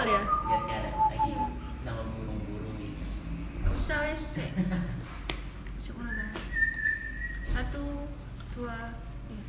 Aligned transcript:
Mual 0.00 0.16
ya? 0.16 0.24
biar 0.24 0.60
kayak 0.64 0.80
ada 0.80 0.90
lagi 1.12 1.32
nama 1.84 2.00
burung-burung 2.08 2.72
gitu 2.80 3.04
Usah 3.68 4.00
wes. 4.08 4.32
Satu, 7.52 7.84
dua. 8.56 8.96
tiga. 9.28 9.44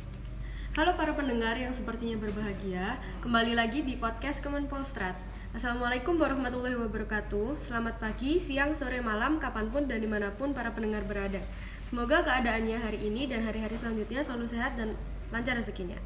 Halo 0.76 0.92
para 1.00 1.16
pendengar 1.16 1.56
yang 1.56 1.72
sepertinya 1.72 2.20
berbahagia, 2.20 3.00
kembali 3.24 3.56
lagi 3.56 3.80
di 3.80 3.96
podcast 3.96 4.44
Kemenpolstrat. 4.44 5.16
Assalamualaikum 5.56 6.20
warahmatullahi 6.20 6.76
wabarakatuh. 6.76 7.56
Selamat 7.56 7.96
pagi, 7.96 8.36
siang, 8.36 8.76
sore, 8.76 9.00
malam, 9.00 9.40
kapan 9.40 9.72
pun 9.72 9.88
dan 9.88 10.04
di 10.04 10.08
mana 10.12 10.36
pun 10.36 10.52
para 10.52 10.76
pendengar 10.76 11.08
berada. 11.08 11.40
Semoga 11.88 12.28
keadaannya 12.28 12.76
hari 12.76 13.00
ini 13.08 13.24
dan 13.24 13.40
hari-hari 13.40 13.80
selanjutnya 13.80 14.20
selalu 14.20 14.52
sehat 14.52 14.76
dan 14.76 15.00
lancar 15.32 15.56
rezekinya. 15.56 15.96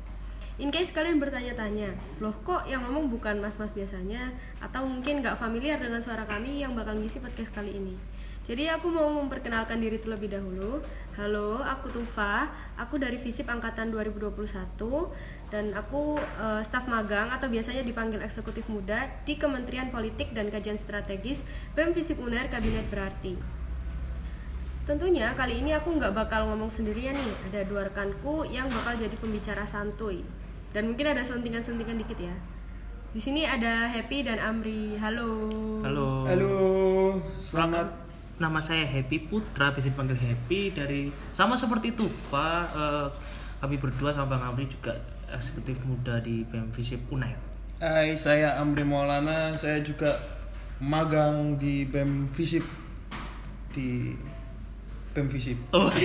In 0.56 0.72
case 0.72 0.88
kalian 0.88 1.20
bertanya-tanya, 1.20 1.92
loh 2.16 2.32
kok 2.40 2.64
yang 2.64 2.80
ngomong 2.88 3.12
bukan 3.12 3.36
mas-mas 3.44 3.76
biasanya? 3.76 4.32
Atau 4.56 4.88
mungkin 4.88 5.20
nggak 5.20 5.36
familiar 5.36 5.76
dengan 5.76 6.00
suara 6.00 6.24
kami 6.24 6.64
yang 6.64 6.72
bakal 6.72 6.96
ngisi 6.96 7.20
podcast 7.20 7.52
kali 7.52 7.76
ini? 7.76 7.92
Jadi 8.40 8.64
aku 8.72 8.88
mau 8.88 9.04
memperkenalkan 9.20 9.76
diri 9.76 10.00
terlebih 10.00 10.32
dahulu. 10.32 10.80
Halo, 11.12 11.60
aku 11.60 11.92
Tufa. 11.92 12.48
Aku 12.80 12.96
dari 12.96 13.20
FISIP 13.20 13.52
angkatan 13.52 13.92
2021 13.92 14.32
dan 15.52 15.76
aku 15.76 16.16
eh, 16.16 16.64
staf 16.64 16.88
magang 16.88 17.28
atau 17.28 17.52
biasanya 17.52 17.84
dipanggil 17.84 18.24
eksekutif 18.24 18.64
muda 18.72 19.12
di 19.28 19.36
Kementerian 19.36 19.92
Politik 19.92 20.32
dan 20.32 20.48
Kajian 20.48 20.80
Strategis 20.80 21.44
BEM 21.76 21.92
FISIP 21.92 22.16
UNER 22.16 22.48
Kabinet 22.48 22.88
Berarti. 22.88 23.36
Tentunya 24.86 25.34
kali 25.34 25.60
ini 25.60 25.74
aku 25.74 25.98
nggak 25.98 26.14
bakal 26.14 26.46
ngomong 26.46 26.70
sendirian 26.70 27.12
nih. 27.12 27.32
Ada 27.50 27.60
dua 27.66 27.90
rekanku 27.90 28.46
yang 28.46 28.70
bakal 28.70 28.94
jadi 28.94 29.18
pembicara 29.18 29.66
santuy. 29.66 30.22
Dan 30.76 30.92
mungkin 30.92 31.08
ada 31.08 31.24
sentingan-sentingan 31.24 31.96
dikit 32.04 32.20
ya. 32.20 32.36
Di 33.16 33.20
sini 33.24 33.48
ada 33.48 33.88
Happy 33.88 34.20
dan 34.20 34.36
Amri. 34.36 34.92
Halo. 35.00 35.48
Halo. 35.80 36.28
Halo, 36.28 36.52
selamat. 37.40 37.88
Nama 38.36 38.60
saya 38.60 38.84
Happy 38.84 39.24
Putra, 39.24 39.72
bisa 39.72 39.88
dipanggil 39.88 40.20
Happy 40.20 40.68
dari 40.76 41.08
sama 41.32 41.56
seperti 41.56 41.96
Tufa. 41.96 42.68
eh, 42.76 43.08
kami 43.64 43.80
berdua 43.80 44.12
sama 44.12 44.36
Bang 44.36 44.52
Amri 44.52 44.68
juga 44.68 44.92
eksekutif 45.32 45.80
muda 45.88 46.20
di 46.20 46.44
BEM 46.44 46.68
Visip 46.76 47.00
Unair. 47.08 47.40
Hai, 47.80 48.12
saya 48.12 48.60
Amri 48.60 48.84
Maulana. 48.84 49.56
Saya 49.56 49.80
juga 49.80 50.12
magang 50.76 51.56
di 51.56 51.88
BEM 51.88 52.28
Visip 52.36 52.68
di 53.72 54.12
BEM 55.16 55.24
Visip. 55.32 55.56
Oh, 55.72 55.88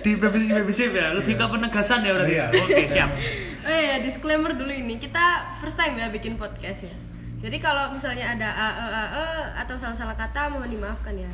di 0.00 0.16
BEM 0.16 0.32
Visip, 0.32 0.48
BEM 0.48 0.64
Visip 0.64 0.90
ya. 0.96 1.12
Lebih 1.12 1.36
ke 1.36 1.44
penegasan 1.44 2.00
ya 2.08 2.16
berarti. 2.16 2.34
Iya. 2.40 2.46
Oke, 2.56 2.84
siap. 2.88 3.12
Oh 3.68 3.76
ya, 3.76 4.00
disclaimer 4.00 4.56
dulu 4.56 4.72
ini. 4.72 4.96
Kita 4.96 5.52
first 5.60 5.76
time 5.76 6.00
ya 6.00 6.08
bikin 6.08 6.40
podcast 6.40 6.88
ya. 6.88 6.96
Jadi 7.38 7.60
kalau 7.60 7.92
misalnya 7.92 8.32
ada 8.32 8.48
a 8.48 8.68
e 8.72 8.86
a 8.88 9.04
e 9.12 9.26
atau 9.60 9.76
salah-salah 9.76 10.16
kata 10.16 10.48
mohon 10.48 10.66
dimaafkan 10.66 11.12
ya. 11.14 11.28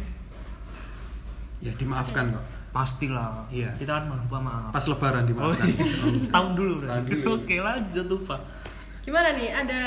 Ya 1.62 1.72
dimaafkan 1.78 2.34
kok. 2.34 2.44
Pastilah. 2.74 3.46
Iya. 3.48 3.70
Kita 3.78 4.02
kan 4.02 4.10
lupa 4.10 4.42
maaf. 4.42 4.74
Pas 4.74 4.82
Lebaran 4.84 5.22
Oh, 5.22 5.28
dimaafkan. 5.30 5.66
iya. 5.70 5.86
setahun 6.18 6.50
dulu. 6.58 6.74
Setahun 6.76 7.06
berarti. 7.06 7.22
dulu. 7.22 7.30
Oke, 7.38 7.56
lanjut 7.62 8.04
Tufa. 8.10 8.36
Gimana 9.00 9.28
nih? 9.32 9.48
Ada 9.54 9.80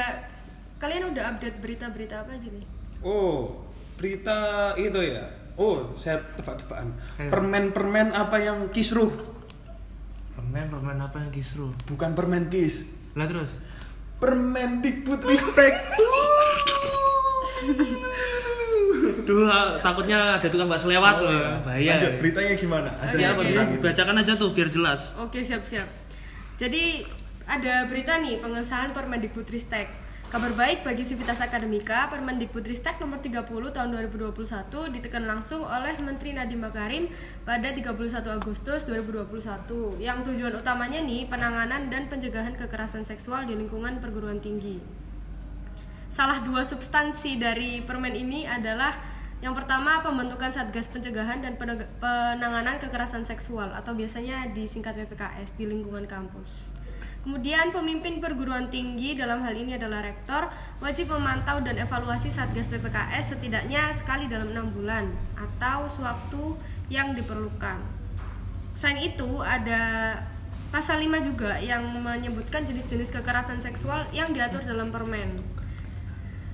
kalian 0.80 1.12
udah 1.12 1.24
update 1.36 1.58
berita-berita 1.60 2.24
apa 2.24 2.32
aja 2.32 2.48
nih? 2.48 2.66
Oh, 3.04 3.68
berita 4.00 4.38
itu 4.80 5.00
ya. 5.04 5.28
Oh, 5.60 5.92
saya 6.00 6.24
tebak-tebakan. 6.40 6.96
Permen-permen 7.28 8.16
apa 8.16 8.40
yang 8.40 8.72
kisruh? 8.72 9.12
Permen, 10.48 10.72
permen 10.72 10.96
apa 11.04 11.20
yang 11.20 11.28
kisru? 11.28 11.76
Bukan 11.92 12.16
permen 12.16 12.48
kis. 12.48 12.88
Lah 13.20 13.28
terus? 13.28 13.60
Permen 14.16 14.80
Dikbud 14.80 15.20
Ristek. 15.28 15.76
Duh, 19.28 19.44
takutnya 19.84 20.40
ada 20.40 20.48
tukang 20.48 20.72
bakso 20.72 20.88
lewat 20.88 21.20
Oh, 21.20 21.28
loh. 21.28 21.36
iya. 21.36 21.52
Bahaya. 21.60 21.92
Lanjut, 22.00 22.14
beritanya 22.24 22.54
gimana? 22.56 22.90
Ada 22.96 23.36
oke. 23.36 23.44
tentang 23.44 23.68
itu? 23.68 23.84
bacakan 23.84 24.16
aja 24.24 24.34
tuh 24.40 24.50
biar 24.56 24.70
jelas. 24.72 25.12
Oke, 25.20 25.44
siap-siap. 25.44 25.84
Jadi 26.56 27.04
ada 27.44 27.84
berita 27.92 28.16
nih 28.16 28.40
pengesahan 28.40 28.96
Permendikbudristek. 28.96 30.07
Kabar 30.28 30.52
baik 30.52 30.84
bagi 30.84 31.08
Sivitas 31.08 31.40
Akademika, 31.40 32.12
Permendikbudristek 32.12 33.00
nomor 33.00 33.24
30 33.24 33.48
tahun 33.48 33.90
2021 33.96 34.36
ditekan 34.92 35.24
langsung 35.24 35.64
oleh 35.64 35.96
Menteri 36.04 36.36
Nadiem 36.36 36.68
Makarim 36.68 37.08
pada 37.48 37.72
31 37.72 38.12
Agustus 38.36 38.84
2021. 38.92 39.24
Yang 40.04 40.18
tujuan 40.28 40.52
utamanya 40.60 41.00
nih 41.00 41.32
penanganan 41.32 41.88
dan 41.88 42.12
pencegahan 42.12 42.60
kekerasan 42.60 43.08
seksual 43.08 43.48
di 43.48 43.56
lingkungan 43.56 44.04
perguruan 44.04 44.44
tinggi. 44.44 44.84
Salah 46.12 46.44
dua 46.44 46.68
substansi 46.68 47.40
dari 47.40 47.80
permen 47.88 48.12
ini 48.12 48.44
adalah 48.44 49.00
yang 49.40 49.56
pertama 49.56 50.04
pembentukan 50.04 50.52
Satgas 50.52 50.92
Pencegahan 50.92 51.40
dan 51.40 51.56
Penanganan 52.04 52.84
Kekerasan 52.84 53.24
Seksual 53.24 53.72
atau 53.72 53.96
biasanya 53.96 54.52
disingkat 54.52 54.92
PPKS 54.92 55.56
di 55.56 55.72
lingkungan 55.72 56.04
kampus. 56.04 56.77
Kemudian 57.28 57.76
pemimpin 57.76 58.24
perguruan 58.24 58.72
tinggi 58.72 59.12
dalam 59.20 59.44
hal 59.44 59.52
ini 59.52 59.76
adalah 59.76 60.00
rektor 60.00 60.48
wajib 60.80 61.12
memantau 61.12 61.60
dan 61.60 61.76
evaluasi 61.76 62.32
Satgas 62.32 62.72
PPKS 62.72 63.36
setidaknya 63.36 63.92
sekali 63.92 64.32
dalam 64.32 64.56
enam 64.56 64.72
bulan 64.72 65.12
atau 65.36 65.92
sewaktu 65.92 66.56
yang 66.88 67.12
diperlukan. 67.20 67.84
Selain 68.80 69.04
itu 69.04 69.44
ada 69.44 70.16
pasal 70.72 71.04
5 71.04 71.28
juga 71.28 71.60
yang 71.60 71.84
menyebutkan 72.00 72.64
jenis-jenis 72.64 73.12
kekerasan 73.20 73.60
seksual 73.60 74.08
yang 74.16 74.32
diatur 74.32 74.64
dalam 74.64 74.88
permen. 74.88 75.44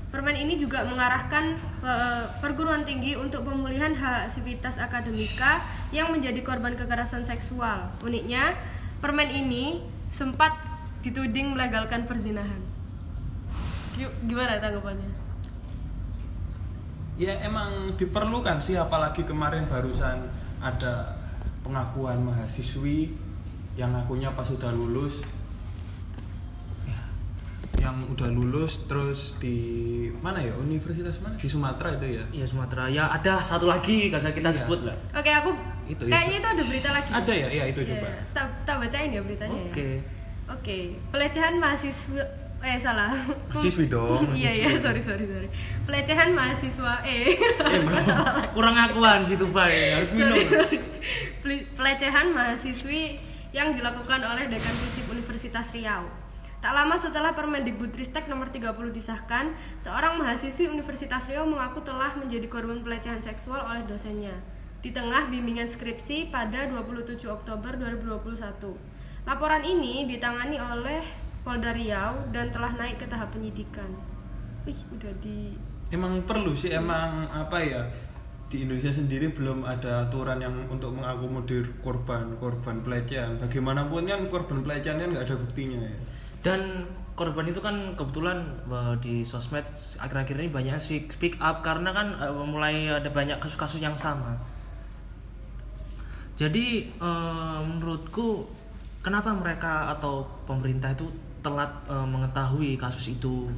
Permen 0.09 0.33
ini 0.41 0.57
juga 0.57 0.89
mengarahkan 0.89 1.53
eh, 1.85 2.25
perguruan 2.41 2.81
tinggi 2.81 3.13
untuk 3.13 3.45
pemulihan 3.45 3.94
hak 3.94 4.25
sivitas 4.25 4.81
akademika 4.81 5.62
yang 5.94 6.09
menjadi 6.09 6.41
korban 6.41 6.73
kekerasan 6.73 7.22
seksual. 7.22 7.94
Uniknya, 8.01 8.57
permen 9.06 9.29
ini 9.29 9.93
sempat 10.13 10.53
dituding 11.01 11.51
melegalkan 11.51 12.06
perzinahan. 12.06 12.62
Gi- 13.94 14.13
Gimana 14.24 14.57
tanggapannya? 14.57 15.09
Ya 17.13 17.34
emang 17.40 17.69
diperlukan 17.94 18.57
sih 18.57 18.74
apalagi 18.74 19.22
kemarin 19.22 19.66
barusan 19.66 20.18
ada 20.57 21.13
pengakuan 21.62 22.18
mahasiswi 22.19 23.13
yang 23.74 23.90
ngakunya 23.91 24.29
pas 24.31 24.44
sudah 24.44 24.69
lulus 24.69 25.22
Ya, 26.84 26.97
yang 27.80 28.01
udah 28.07 28.28
lulus 28.28 28.85
terus 28.85 29.38
di 29.38 29.57
mana 30.19 30.38
ya 30.38 30.53
universitas 30.56 31.18
mana 31.19 31.34
di 31.35 31.45
Sumatera 31.45 31.94
itu 31.94 32.18
ya 32.18 32.24
Iya 32.34 32.45
Sumatera. 32.45 32.84
Ya 32.88 33.06
ada 33.07 33.38
satu 33.40 33.66
lagi 33.66 34.09
gak 34.09 34.18
usah 34.19 34.34
kita 34.34 34.50
Iya. 34.50 34.57
sebut 34.59 34.80
lah. 34.84 34.95
Oke, 35.12 35.30
aku 35.30 35.53
Itu, 35.85 36.03
kayaknya 36.05 36.38
itu 36.38 36.49
ada 36.49 36.63
berita 36.63 36.89
lagi. 36.89 37.09
ada 37.09 37.33
ya 37.33 37.47
ya 37.49 37.63
itu 37.66 37.79
Iya, 37.79 37.89
coba 37.94 38.07
tak, 38.31 38.45
tak 38.63 38.75
bacain 38.79 39.09
ya 39.09 39.21
beritanya 39.21 39.59
ya. 39.59 39.67
Oke. 39.69 39.89
Oke, 40.45 40.79
pelecehan 41.09 41.55
mahasiswa 41.55 42.23
eh 42.59 42.75
salah. 42.77 43.11
Mahasiswi 43.47 43.88
dong, 43.88 44.31
Iya 44.31 44.51
iya, 44.53 44.67
sorry 44.77 44.99
sorry 44.99 45.23
sorry. 45.23 45.47
Pelecehan 45.83 46.31
mahasiswa 46.31 47.03
eh. 47.03 47.35
Kurang 48.51 48.75
akuan 48.75 49.19
sih 49.21 49.35
Tufa 49.35 49.67
ya. 49.67 49.99
Harus 49.99 50.11
minum. 50.13 50.35
sorry, 50.35 50.47
sorry. 50.47 50.77
Pel- 51.39 51.67
Pelecehan 51.73 52.31
mahasiswi 52.31 53.19
yang 53.51 53.71
dilakukan 53.71 54.19
oleh 54.19 54.47
Dekan 54.47 54.75
Fisip 54.81 55.05
Universitas 55.07 55.69
Riau. 55.71 56.07
Tak 56.57 56.71
lama 56.71 56.95
setelah 56.95 57.35
Permendikbudristek 57.35 58.25
nomor 58.25 58.47
30 58.47 58.71
disahkan, 58.89 59.51
seorang 59.75 60.15
mahasiswi 60.15 60.71
Universitas 60.71 61.27
Riau 61.27 61.44
mengaku 61.44 61.83
telah 61.83 62.15
menjadi 62.15 62.47
korban 62.47 62.79
pelecehan 62.79 63.19
seksual 63.19 63.59
oleh 63.61 63.83
dosennya 63.83 64.31
di 64.83 64.91
tengah 64.91 65.31
bimbingan 65.31 65.71
skripsi 65.71 66.27
pada 66.27 66.67
27 66.67 67.16
Oktober 67.31 67.71
2021. 67.79 69.23
Laporan 69.23 69.63
ini 69.63 70.03
ditangani 70.03 70.59
oleh 70.59 70.99
Polda 71.47 71.71
Riau 71.71 72.27
dan 72.35 72.51
telah 72.51 72.75
naik 72.75 73.00
ke 73.00 73.07
tahap 73.07 73.31
penyidikan. 73.31 73.88
Wih, 74.68 74.75
udah 74.91 75.15
di 75.24 75.56
emang 75.95 76.27
perlu 76.27 76.51
sih 76.51 76.75
emang 76.75 77.31
apa 77.31 77.63
ya 77.63 77.81
di 78.51 78.68
Indonesia 78.68 78.91
sendiri 78.91 79.31
belum 79.31 79.63
ada 79.63 80.06
aturan 80.06 80.41
yang 80.44 80.53
untuk 80.68 80.94
mengakomodir 80.94 81.79
korban 81.79 82.36
korban 82.38 82.83
pelecehan 82.83 83.39
bagaimanapun 83.39 84.06
kan 84.06 84.27
korban 84.27 84.62
pelecehan 84.62 85.00
kan 85.00 85.09
nggak 85.15 85.25
ada 85.31 85.36
buktinya 85.39 85.79
ya 85.79 85.95
Dan 86.44 86.91
korban 87.15 87.47
itu 87.47 87.63
kan 87.63 87.95
kebetulan 87.95 88.44
eh, 88.68 88.95
di 89.00 89.24
sosmed 89.24 89.63
akhir-akhir 89.95 90.36
ini 90.44 90.51
banyak 90.51 90.75
speak, 90.75 91.15
speak 91.15 91.39
up 91.39 91.63
karena 91.63 91.95
kan 91.95 92.19
eh, 92.19 92.36
mulai 92.36 92.91
ada 92.91 93.07
banyak 93.07 93.39
kasus-kasus 93.39 93.79
yang 93.79 93.95
sama. 93.95 94.36
Jadi 96.33 96.89
eh, 96.89 97.59
menurutku 97.62 98.47
kenapa 99.06 99.30
mereka 99.35 99.94
atau 99.94 100.25
pemerintah 100.50 100.89
itu 100.94 101.06
telat 101.45 101.69
eh, 101.89 102.07
mengetahui 102.07 102.77
kasus 102.80 103.13
itu 103.13 103.50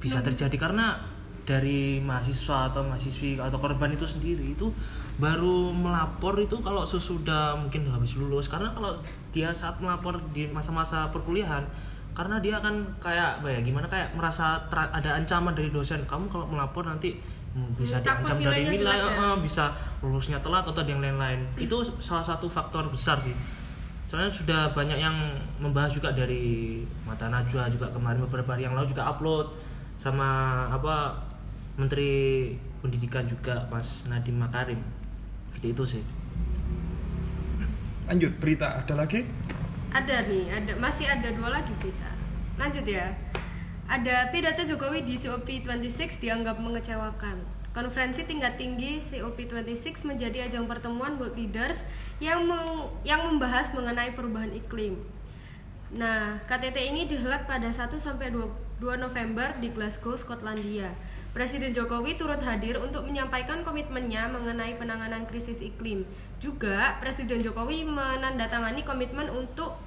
bisa 0.00 0.20
terjadi? 0.20 0.56
Karena 0.60 1.00
dari 1.48 1.98
mahasiswa 1.98 2.70
atau 2.70 2.84
mahasiswi 2.86 3.40
atau 3.40 3.58
korban 3.58 3.90
itu 3.90 4.06
sendiri 4.06 4.54
itu 4.54 4.70
baru 5.18 5.74
melapor 5.74 6.38
itu 6.38 6.54
kalau 6.62 6.86
sesudah 6.86 7.56
mungkin 7.56 7.88
habis 7.90 8.14
lulus. 8.20 8.46
Karena 8.46 8.70
kalau 8.70 9.00
dia 9.34 9.50
saat 9.50 9.80
melapor 9.80 10.20
di 10.30 10.46
masa-masa 10.46 11.08
perkuliahan 11.10 11.64
karena 12.10 12.36
dia 12.42 12.58
kan 12.58 12.74
kayak 12.98 13.40
apa 13.40 13.48
ya 13.48 13.60
gimana 13.62 13.86
kayak 13.86 14.12
merasa 14.18 14.58
ada 14.68 15.10
ancaman 15.16 15.54
dari 15.54 15.70
dosen. 15.70 16.02
Kamu 16.04 16.26
kalau 16.26 16.46
melapor 16.50 16.84
nanti 16.84 17.16
hmm, 17.54 17.78
bisa 17.78 17.98
Hmm, 17.98 18.06
takut 18.06 18.34
diancam 18.34 18.50
dari 18.50 18.62
nilai 18.66 18.98
ya? 18.98 19.08
eh, 19.08 19.36
bisa 19.40 19.64
lulusnya 20.02 20.38
telat 20.42 20.66
atau 20.66 20.82
yang 20.82 20.98
lain-lain. 21.00 21.40
Itu 21.56 21.80
salah 22.02 22.24
satu 22.24 22.50
faktor 22.50 22.90
besar 22.90 23.16
sih. 23.22 23.34
Soalnya 24.10 24.26
sudah 24.26 24.74
banyak 24.74 24.98
yang 24.98 25.14
membahas 25.62 25.94
juga 25.94 26.10
dari 26.10 26.82
mata 27.06 27.30
najwa 27.30 27.70
juga 27.70 27.86
kemarin 27.94 28.18
beberapa 28.26 28.58
hari 28.58 28.66
yang 28.66 28.74
lalu 28.74 28.90
juga 28.90 29.06
upload 29.06 29.54
sama 29.94 30.26
apa 30.66 31.14
menteri 31.78 32.50
pendidikan 32.82 33.22
juga 33.22 33.62
mas 33.70 34.10
Nadiem 34.10 34.34
Makarim. 34.34 34.82
Seperti 35.54 35.66
itu 35.70 35.84
sih. 35.86 36.02
Lanjut 38.10 38.34
berita. 38.42 38.82
Ada 38.82 38.98
lagi 38.98 39.22
Ada 39.90 40.30
nih, 40.30 40.46
ada 40.54 40.72
masih 40.78 41.10
ada 41.10 41.34
dua 41.34 41.50
lagi 41.50 41.74
berita. 41.82 42.06
Lanjut 42.54 42.86
ya. 42.86 43.10
Ada 43.90 44.30
pidato 44.30 44.62
Jokowi 44.62 45.02
di 45.02 45.18
COP26 45.18 46.22
dianggap 46.22 46.62
mengecewakan. 46.62 47.42
Konferensi 47.74 48.22
tingkat 48.22 48.54
tinggi 48.54 49.02
COP26 49.02 50.06
menjadi 50.06 50.46
ajang 50.46 50.70
pertemuan 50.70 51.18
world 51.18 51.34
leaders 51.34 51.82
yang 52.22 52.46
meng- 52.46 52.86
yang 53.02 53.26
membahas 53.26 53.74
mengenai 53.74 54.14
perubahan 54.14 54.54
iklim. 54.54 54.94
Nah, 55.90 56.38
KTT 56.46 56.94
ini 56.94 57.10
dihelat 57.10 57.50
pada 57.50 57.66
1 57.66 57.98
sampai 57.98 58.30
2, 58.30 58.46
2 58.78 58.94
November 58.94 59.58
di 59.58 59.74
Glasgow, 59.74 60.14
Skotlandia. 60.14 60.94
Presiden 61.30 61.70
Jokowi 61.70 62.18
turut 62.18 62.42
hadir 62.42 62.74
untuk 62.82 63.06
menyampaikan 63.06 63.62
komitmennya 63.62 64.26
mengenai 64.34 64.74
penanganan 64.74 65.30
krisis 65.30 65.62
iklim. 65.62 66.02
Juga, 66.42 66.98
Presiden 66.98 67.38
Jokowi 67.38 67.86
menandatangani 67.86 68.82
komitmen 68.82 69.30
untuk 69.30 69.78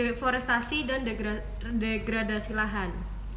deforestasi 0.00 0.88
dan 0.88 1.04
degra- 1.04 1.44
degradasi 1.60 2.56
lahan. 2.56 2.88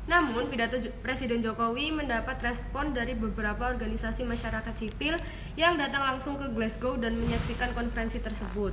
Namun, 0.08 0.48
pidato 0.48 0.80
Presiden 1.04 1.44
Jokowi 1.44 1.92
mendapat 1.92 2.40
respon 2.40 2.96
dari 2.96 3.20
beberapa 3.20 3.68
organisasi 3.68 4.24
masyarakat 4.24 4.72
sipil 4.78 5.20
yang 5.60 5.76
datang 5.76 6.08
langsung 6.08 6.40
ke 6.40 6.48
Glasgow 6.56 6.96
dan 6.96 7.20
menyaksikan 7.20 7.76
konferensi 7.76 8.24
tersebut. 8.24 8.72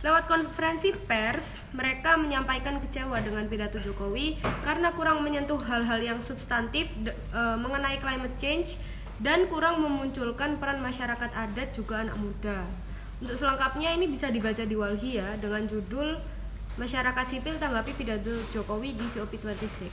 Lewat 0.00 0.24
konferensi 0.24 0.96
pers, 0.96 1.68
mereka 1.70 2.16
menyampaikan 2.16 2.80
kecewa 2.80 3.20
dengan 3.20 3.44
pidato 3.46 3.76
Jokowi 3.76 4.38
karena 4.62 4.90
kurang 4.90 5.20
menyentuh 5.20 5.60
hal-hal 5.60 6.00
yang 6.00 6.18
substantif 6.20 6.88
de- 6.96 7.12
eh, 7.12 7.56
mengenai 7.56 8.00
climate 8.00 8.32
change 8.36 8.80
dan 9.20 9.44
kurang 9.46 9.84
memunculkan 9.84 10.56
peran 10.56 10.80
masyarakat 10.80 11.30
adat 11.30 11.76
juga 11.76 12.00
anak 12.00 12.16
muda. 12.16 12.64
Untuk 13.20 13.36
selengkapnya 13.36 13.92
ini 13.92 14.08
bisa 14.08 14.32
dibaca 14.32 14.64
di 14.64 14.72
Walhi 14.72 15.20
ya 15.20 15.36
dengan 15.36 15.68
judul 15.68 16.16
Masyarakat 16.70 17.26
Sipil 17.28 17.60
tanggapi 17.60 17.92
pidato 17.92 18.32
Jokowi 18.50 18.94
di 18.94 19.04
COP26. 19.04 19.92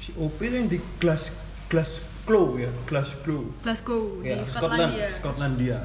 si 0.00 0.10
OP 0.16 0.36
itu 0.38 0.54
yang 0.54 0.66
di 0.66 0.76
Glas 0.96 1.32
Glasgow 1.68 2.56
ya 2.56 2.68
Glasgow 2.84 3.52
Glasgow 3.60 4.20
ya 4.20 4.36
di 4.36 4.44
Scotland 4.44 4.90
Skotlandia. 4.92 5.08
Skotlandia 5.12 5.78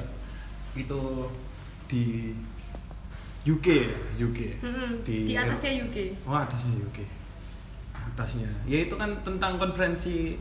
itu 0.74 1.02
di 1.86 2.32
UK 3.46 3.66
ya 3.70 4.26
UK 4.26 4.38
Mm-mm, 4.58 4.90
di 5.06 5.38
atasnya 5.38 5.86
UK. 5.86 5.96
oh 6.26 6.34
atasnya 6.34 6.74
UK 6.82 6.98
atasnya. 8.16 8.48
Ya 8.64 8.88
itu 8.88 8.96
kan 8.96 9.12
tentang 9.20 9.60
konferensi 9.60 10.40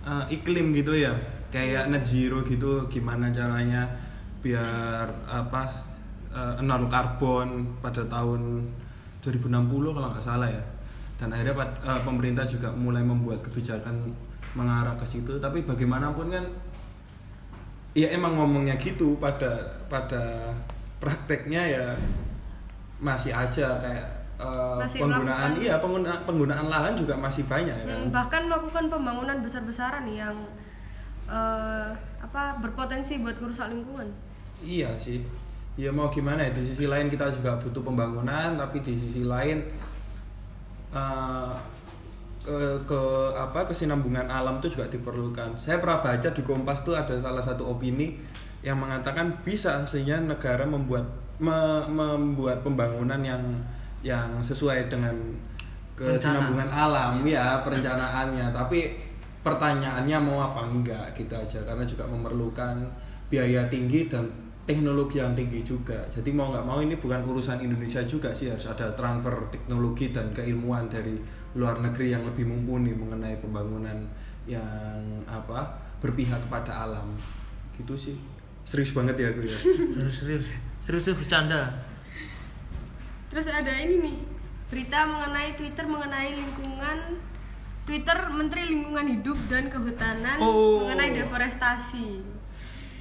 eh, 0.00 0.24
iklim 0.32 0.72
gitu 0.72 0.96
ya. 0.96 1.12
Kayak 1.52 1.92
net 1.92 2.06
zero 2.06 2.40
gitu 2.48 2.88
gimana 2.88 3.28
caranya 3.28 3.84
biar 4.40 5.04
apa 5.28 5.84
eh, 6.32 6.64
nol 6.64 6.88
karbon 6.88 7.76
pada 7.84 8.00
tahun 8.08 8.64
2060 9.20 9.52
kalau 9.92 10.08
nggak 10.16 10.24
salah 10.24 10.48
ya. 10.48 10.64
Dan 11.20 11.36
akhirnya 11.36 11.60
eh, 11.84 12.00
pemerintah 12.08 12.48
juga 12.48 12.72
mulai 12.72 13.04
membuat 13.04 13.44
kebijakan 13.44 14.08
mengarah 14.56 14.96
ke 14.96 15.04
situ. 15.04 15.36
Tapi 15.36 15.68
bagaimanapun 15.68 16.32
kan 16.32 16.44
ya 17.92 18.08
emang 18.16 18.38
ngomongnya 18.40 18.80
gitu 18.80 19.20
pada 19.20 19.60
pada 19.92 20.56
prakteknya 21.02 21.62
ya 21.68 21.84
masih 23.00 23.32
aja 23.32 23.80
kayak 23.80 24.06
eh, 24.36 24.76
Masih 24.76 25.00
penggunaan 25.00 25.52
melakukan- 25.52 25.60
iya 25.60 25.74
pengguna, 25.76 26.12
penggunaan 26.24 26.66
lahan 26.66 26.92
juga 26.94 27.12
masih 27.12 27.44
banyak 27.44 27.72
ya 27.74 27.84
kan? 27.86 27.98
Hmm, 27.98 28.08
bahkan 28.10 28.42
melakukan 28.44 28.84
pembangunan 28.86 29.36
besar-besaran 29.40 30.04
yang 30.04 30.36
eh, 31.26 31.88
apa 32.18 32.56
berpotensi 32.58 33.20
buat 33.20 33.36
merusak 33.36 33.68
lingkungan. 33.68 34.08
iya 34.60 34.92
sih. 34.96 35.24
Ya 35.76 35.88
mau 35.88 36.08
gimana 36.08 36.40
ya 36.40 36.52
di 36.52 36.60
sisi 36.60 36.84
lain 36.84 37.08
kita 37.08 37.30
juga 37.30 37.56
butuh 37.56 37.80
pembangunan 37.80 38.52
tapi 38.54 38.80
di 38.80 38.92
sisi 38.92 39.24
lain 39.24 39.64
eh, 40.92 41.52
ke, 42.40 42.56
ke 42.84 43.00
apa 43.34 43.64
kesinambungan 43.64 44.24
alam 44.26 44.56
itu 44.58 44.72
juga 44.72 44.88
diperlukan. 44.88 45.56
Saya 45.56 45.76
pernah 45.78 46.00
baca 46.00 46.28
di 46.28 46.42
Kompas 46.42 46.80
tuh 46.80 46.96
ada 46.96 47.12
salah 47.14 47.40
satu 47.40 47.68
opini 47.68 48.16
yang 48.60 48.76
mengatakan 48.76 49.40
bisa 49.40 49.80
aslinya 49.80 50.16
negara 50.18 50.64
membuat 50.64 51.04
me- 51.40 51.86
membuat 51.88 52.60
pembangunan 52.60 53.18
yang 53.24 53.42
yang 54.04 54.28
sesuai 54.40 54.88
dengan 54.92 55.12
kesinambungan 55.96 56.68
alam. 56.68 57.24
Ya 57.24 57.60
perencanaannya. 57.64 58.52
Tapi 58.52 58.92
pertanyaannya 59.40 60.18
mau 60.20 60.52
apa? 60.52 60.68
Enggak 60.68 61.16
gitu 61.16 61.32
aja. 61.34 61.60
Karena 61.64 61.84
juga 61.84 62.04
memerlukan 62.06 62.84
biaya 63.32 63.64
tinggi 63.72 64.08
dan 64.08 64.28
teknologi 64.68 65.18
yang 65.18 65.32
tinggi 65.32 65.64
juga. 65.64 65.98
Jadi 66.12 66.30
mau 66.30 66.52
nggak 66.52 66.64
mau 66.64 66.78
ini 66.78 66.94
bukan 67.00 67.24
urusan 67.24 67.60
Indonesia 67.64 68.04
juga 68.04 68.32
sih. 68.32 68.52
Harus 68.52 68.68
ada 68.68 68.92
transfer 68.92 69.34
teknologi 69.48 70.12
dan 70.12 70.32
keilmuan 70.36 70.88
dari 70.92 71.16
luar 71.56 71.80
negeri 71.80 72.14
yang 72.14 72.22
lebih 72.22 72.46
mumpuni 72.46 72.94
mengenai 72.94 73.40
pembangunan 73.40 73.96
yang 74.44 74.96
apa 75.28 75.66
berpihak 76.00 76.40
kepada 76.44 76.88
alam. 76.88 77.12
Gitu 77.76 77.96
sih 77.96 78.39
serius 78.62 78.92
banget 78.92 79.16
ya 79.18 79.26
aku 79.32 79.40
ya 79.42 79.56
serius 79.96 80.16
serius 80.16 80.44
serius 80.78 81.02
serius 81.04 81.18
bercanda 81.18 81.62
Terus 83.30 83.46
ada 83.46 83.70
ini 83.70 84.02
nih 84.02 84.16
berita 84.66 85.06
mengenai 85.06 85.54
Twitter 85.54 85.86
mengenai 85.86 86.34
lingkungan 86.34 87.14
Twitter 87.86 88.18
Menteri 88.30 88.70
Lingkungan 88.70 89.06
Hidup 89.06 89.38
dan 89.46 89.70
Kehutanan 89.70 90.38
Oh. 90.38 90.82
mengenai 90.82 91.14
deforestasi. 91.14 92.22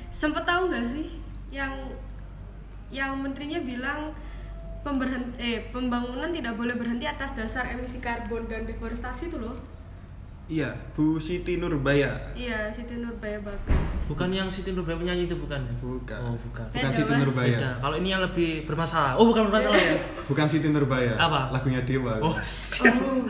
Sempet 0.10 0.46
tahu 0.46 0.70
nggak 0.70 0.86
sih 0.86 1.10
yang 1.50 1.74
yang 2.90 3.18
menterinya 3.18 3.58
bilang 3.62 4.14
pemberhent 4.82 5.34
eh 5.42 5.70
pembangunan 5.74 6.30
tidak 6.30 6.54
boleh 6.58 6.78
berhenti 6.78 7.06
atas 7.06 7.34
dasar 7.34 7.66
emisi 7.70 7.98
karbon 7.98 8.46
dan 8.46 8.70
deforestasi 8.70 9.30
itu 9.30 9.38
loh. 9.42 9.58
Iya 10.50 10.74
Bu 10.98 11.22
Siti 11.22 11.62
Nurbaya. 11.62 12.10
Iya, 12.34 12.74
Siti 12.74 12.98
Nurbaya 12.98 13.38
Bakar. 13.46 13.77
bukan 14.10 14.34
yang 14.34 14.50
Siti 14.50 14.74
Nurbaya 14.74 14.98
penyanyi 14.98 15.29
itu 15.29 15.38
bukan 15.38 15.62
ya? 15.62 15.74
Bukan. 15.77 16.20
oh 16.25 16.36
bukan. 16.50 16.65
Bukan 16.74 16.89
Beda, 16.89 16.98
Siti 16.98 17.12
Mas. 17.13 17.22
Nurbaya. 17.22 17.58
Beda. 17.62 17.72
kalau 17.77 17.96
ini 18.01 18.10
yang 18.10 18.22
lebih 18.25 18.50
bermasalah. 18.65 19.13
Oh 19.13 19.29
bukan 19.29 19.48
bermasalah 19.48 19.77
ya? 19.77 19.96
Bukan 20.29 20.46
Siti 20.50 20.68
Nurbaya. 20.74 21.13
Apa? 21.22 21.53
lagunya 21.53 21.86
Dewa. 21.86 22.18
Oh 22.20 22.34
siap 22.41 22.98
Oh, 22.98 23.29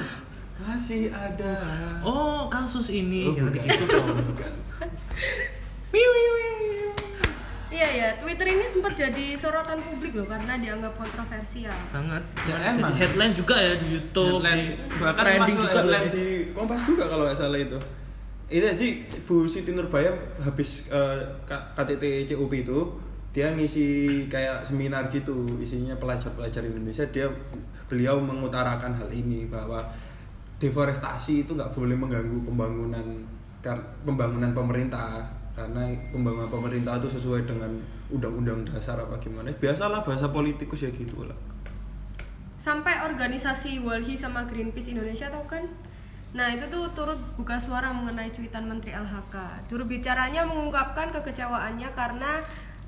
masih 0.63 1.11
ada. 1.11 1.55
Oh 2.03 2.47
kasus 2.47 2.91
ini. 2.91 3.27
Oh, 3.27 3.35
bukan. 3.35 3.63
gitu 3.63 3.83
dong. 3.87 4.15
Bukan 4.31 4.51
Iya 7.79 7.87
ya, 7.95 8.09
Twitter 8.19 8.43
ini 8.43 8.67
sempat 8.67 8.91
jadi 8.91 9.39
sorotan 9.39 9.79
publik 9.79 10.11
loh 10.11 10.27
karena 10.27 10.59
dianggap 10.59 10.99
kontroversial. 10.99 11.71
banget 11.87 12.19
Ya, 12.43 12.59
Jadi 12.59 12.75
emang. 12.75 12.91
headline 12.91 13.31
juga 13.31 13.55
ya 13.55 13.71
di 13.73 13.87
YouTube 13.89 14.43
Headline, 14.43 14.63
di 14.75 14.99
bahkan 14.99 15.23
trending 15.23 15.39
masuk 15.39 15.55
juga 15.55 15.71
headline 15.71 16.03
loh. 16.03 16.11
di 16.11 16.25
Kompas 16.51 16.81
juga 16.83 17.03
kalau 17.07 17.23
nggak 17.23 17.39
salah 17.39 17.55
itu 17.57 17.79
itu 18.49 18.65
sih 18.75 18.91
Bu 19.23 19.47
Siti 19.47 19.71
Nurbaya 19.71 20.11
habis 20.43 20.91
eh, 20.91 21.17
K- 21.45 21.67
KTT 21.71 22.03
CUP 22.27 22.51
itu 22.51 22.79
dia 23.31 23.47
ngisi 23.47 23.87
kayak 24.27 24.59
seminar 24.59 25.07
gitu 25.07 25.47
isinya 25.55 25.95
pelajar-pelajar 25.95 26.59
Indonesia 26.61 27.07
dia 27.07 27.31
beliau 27.87 28.19
mengutarakan 28.19 28.91
hal 28.91 29.07
ini 29.07 29.47
bahwa 29.47 29.87
deforestasi 30.57 31.47
itu 31.47 31.55
nggak 31.55 31.71
boleh 31.71 31.95
mengganggu 31.95 32.43
pembangunan 32.43 33.05
pembangunan 34.03 34.51
pemerintah 34.51 35.23
karena 35.59 35.91
pembangunan 36.15 36.47
pemerintah 36.47 36.95
itu 37.03 37.19
sesuai 37.19 37.43
dengan 37.43 37.75
undang-undang 38.07 38.63
dasar 38.63 38.95
apa 38.95 39.19
gimana 39.19 39.51
biasalah 39.51 39.99
bahasa 39.99 40.31
politikus 40.31 40.87
ya 40.87 40.91
gitu 40.95 41.27
lah 41.27 41.35
Sampai 42.59 42.99
organisasi 43.07 43.79
Walhi 43.87 44.19
sama 44.19 44.43
Greenpeace 44.43 44.91
Indonesia 44.91 45.31
tau 45.31 45.47
kan? 45.47 45.63
Nah 46.35 46.51
itu 46.51 46.67
tuh 46.67 46.91
turut 46.91 47.17
buka 47.39 47.55
suara 47.55 47.89
mengenai 47.89 48.35
cuitan 48.35 48.67
Menteri 48.67 48.91
LHK. 48.93 49.65
Juru 49.71 49.87
bicaranya 49.87 50.43
mengungkapkan 50.43 51.09
kekecewaannya 51.15 51.89
karena 51.95 52.43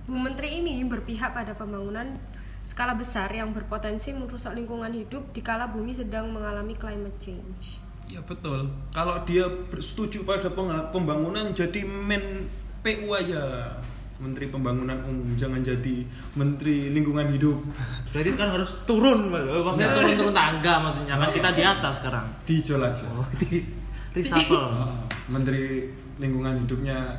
Bu 0.06 0.20
Menteri 0.20 0.60
ini 0.60 0.84
berpihak 0.84 1.32
pada 1.32 1.56
pembangunan 1.56 2.20
skala 2.68 2.94
besar 3.00 3.32
yang 3.32 3.56
berpotensi 3.56 4.12
merusak 4.12 4.54
lingkungan 4.54 4.92
hidup 4.92 5.32
dikala 5.32 5.72
bumi 5.72 5.96
sedang 5.96 6.30
mengalami 6.30 6.76
climate 6.76 7.18
change. 7.24 7.80
Ya 8.12 8.20
betul. 8.22 8.68
Kalau 8.92 9.24
dia 9.24 9.48
setuju 9.74 10.22
pada 10.22 10.52
pembangunan 10.92 11.50
jadi 11.52 11.82
men 11.82 12.52
PU 12.80 13.08
aja. 13.10 13.72
menteri 14.22 14.54
pembangunan 14.54 15.02
umum 15.02 15.34
jangan 15.34 15.66
jadi 15.66 16.06
menteri 16.38 16.94
lingkungan 16.94 17.26
hidup 17.34 17.58
Berarti 18.14 18.30
sekarang 18.30 18.54
harus 18.54 18.78
turun, 18.86 19.34
eh, 19.34 19.58
maksudnya 19.58 19.98
turun 19.98 20.14
turun 20.14 20.30
tangga 20.32 20.78
maksudnya 20.78 21.18
kan 21.18 21.34
kita 21.34 21.50
di 21.58 21.64
atas 21.66 21.98
sekarang. 21.98 22.26
dijol 22.46 22.86
aja 22.86 23.02
Oh, 23.10 23.26
di 23.34 23.66
reshuffle. 24.14 24.62
Ah, 24.78 24.94
menteri 25.26 25.90
lingkungan 26.22 26.54
hidupnya 26.62 27.18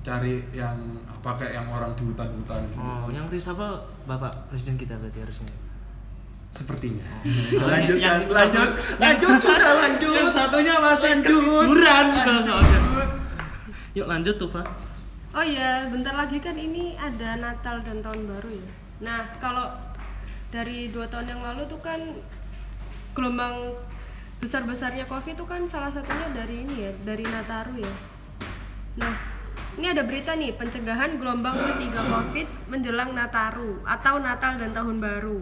cari 0.00 0.38
yang 0.54 0.78
apa 1.02 1.34
kayak 1.34 1.58
yang 1.58 1.66
orang 1.66 1.90
di 1.98 2.06
hutan-hutan 2.06 2.62
gitu. 2.70 2.78
Oh, 2.78 3.10
yang 3.10 3.26
reshuffle 3.26 3.74
Bapak 4.06 4.46
Presiden 4.46 4.78
kita 4.78 4.94
berarti 4.94 5.18
harusnya. 5.18 5.50
Sepertinya 6.50 7.04
Oh, 7.54 7.66
lanjut 7.66 7.96
yang- 7.96 8.26
lanjut 8.28 8.70
lanjut 8.96 9.36
sudah 9.44 9.72
lanjut 9.76 10.14
Yang 10.14 10.30
satunya 10.32 10.74
masih 10.76 11.10
Lanjut. 11.12 11.26
ketiduran 11.28 12.04
gitu 12.12 12.32
soalnya. 12.42 12.80
Yuk 13.92 14.06
lanjut 14.06 14.34
tuh, 14.36 14.46
Fa. 14.46 14.62
Oh 15.32 15.40
iya, 15.40 15.84
bentar 15.86 16.12
lagi 16.12 16.36
kan 16.36 16.52
ini 16.52 16.96
ada 16.96 17.36
Natal 17.36 17.80
dan 17.80 18.00
Tahun 18.00 18.22
Baru 18.24 18.48
ya. 18.48 18.68
Nah, 19.02 19.36
kalau 19.36 19.68
dari 20.48 20.88
dua 20.88 21.04
tahun 21.06 21.28
yang 21.28 21.42
lalu 21.42 21.64
tuh 21.66 21.80
kan 21.80 22.00
gelombang 23.12 23.72
besar-besarnya 24.36 25.04
COVID 25.04 25.34
tuh 25.34 25.44
kan 25.44 25.64
salah 25.64 25.88
satunya 25.88 26.28
dari 26.30 26.62
ini 26.62 26.74
ya, 26.78 26.92
dari 27.02 27.24
Nataru 27.24 27.76
ya. 27.76 27.94
Nah, 28.96 29.12
ini 29.74 29.86
ada 29.86 30.04
berita 30.04 30.32
nih 30.32 30.52
pencegahan 30.52 31.16
gelombang 31.16 31.56
ketiga 31.56 32.00
COVID 32.00 32.48
menjelang 32.68 33.12
Nataru 33.12 33.80
atau 33.82 34.16
Natal 34.18 34.56
dan 34.56 34.72
Tahun 34.72 34.96
Baru. 34.96 35.40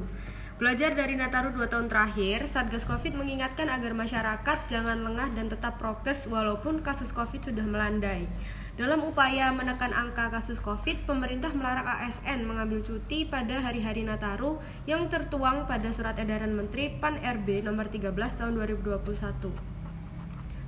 Belajar 0.54 0.94
dari 0.94 1.18
Nataru 1.18 1.50
dua 1.50 1.66
tahun 1.66 1.90
terakhir, 1.90 2.46
Satgas 2.46 2.86
COVID 2.86 3.18
mengingatkan 3.18 3.66
agar 3.66 3.90
masyarakat 3.90 4.70
jangan 4.70 5.02
lengah 5.02 5.34
dan 5.34 5.50
tetap 5.50 5.82
prokes 5.82 6.30
walaupun 6.30 6.78
kasus 6.78 7.10
COVID 7.10 7.50
sudah 7.50 7.66
melandai. 7.66 8.30
Dalam 8.78 9.02
upaya 9.02 9.50
menekan 9.50 9.90
angka 9.90 10.30
kasus 10.30 10.62
COVID, 10.62 11.10
pemerintah 11.10 11.50
melarang 11.50 11.90
ASN 11.98 12.46
mengambil 12.46 12.86
cuti 12.86 13.26
pada 13.26 13.66
hari-hari 13.66 14.06
Nataru 14.06 14.62
yang 14.86 15.10
tertuang 15.10 15.66
pada 15.66 15.90
Surat 15.90 16.14
Edaran 16.22 16.54
Menteri 16.54 17.02
PAN 17.02 17.18
RB 17.18 17.66
nomor 17.66 17.90
13 17.90 18.14
tahun 18.14 18.54
2021. 18.54 19.73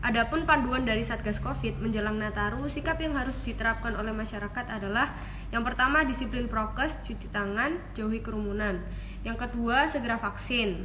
Adapun 0.05 0.45
panduan 0.45 0.85
dari 0.85 1.01
Satgas 1.01 1.41
Covid 1.41 1.81
menjelang 1.81 2.21
Nataru, 2.21 2.69
sikap 2.69 3.01
yang 3.01 3.17
harus 3.17 3.37
diterapkan 3.41 3.97
oleh 3.97 4.13
masyarakat 4.13 4.69
adalah 4.69 5.09
yang 5.49 5.65
pertama 5.65 6.05
disiplin 6.05 6.47
prokes, 6.47 7.01
cuci 7.01 7.33
tangan, 7.33 7.81
jauhi 7.97 8.21
kerumunan. 8.21 8.81
Yang 9.25 9.49
kedua 9.49 9.89
segera 9.89 10.21
vaksin. 10.21 10.85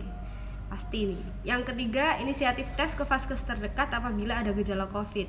Pasti 0.71 1.11
nih. 1.11 1.23
Yang 1.43 1.75
ketiga 1.75 2.17
inisiatif 2.23 2.71
tes 2.79 2.95
ke 2.95 3.03
vaskes 3.03 3.43
terdekat 3.43 3.91
apabila 3.91 4.39
ada 4.39 4.55
gejala 4.55 4.87
Covid. 4.87 5.27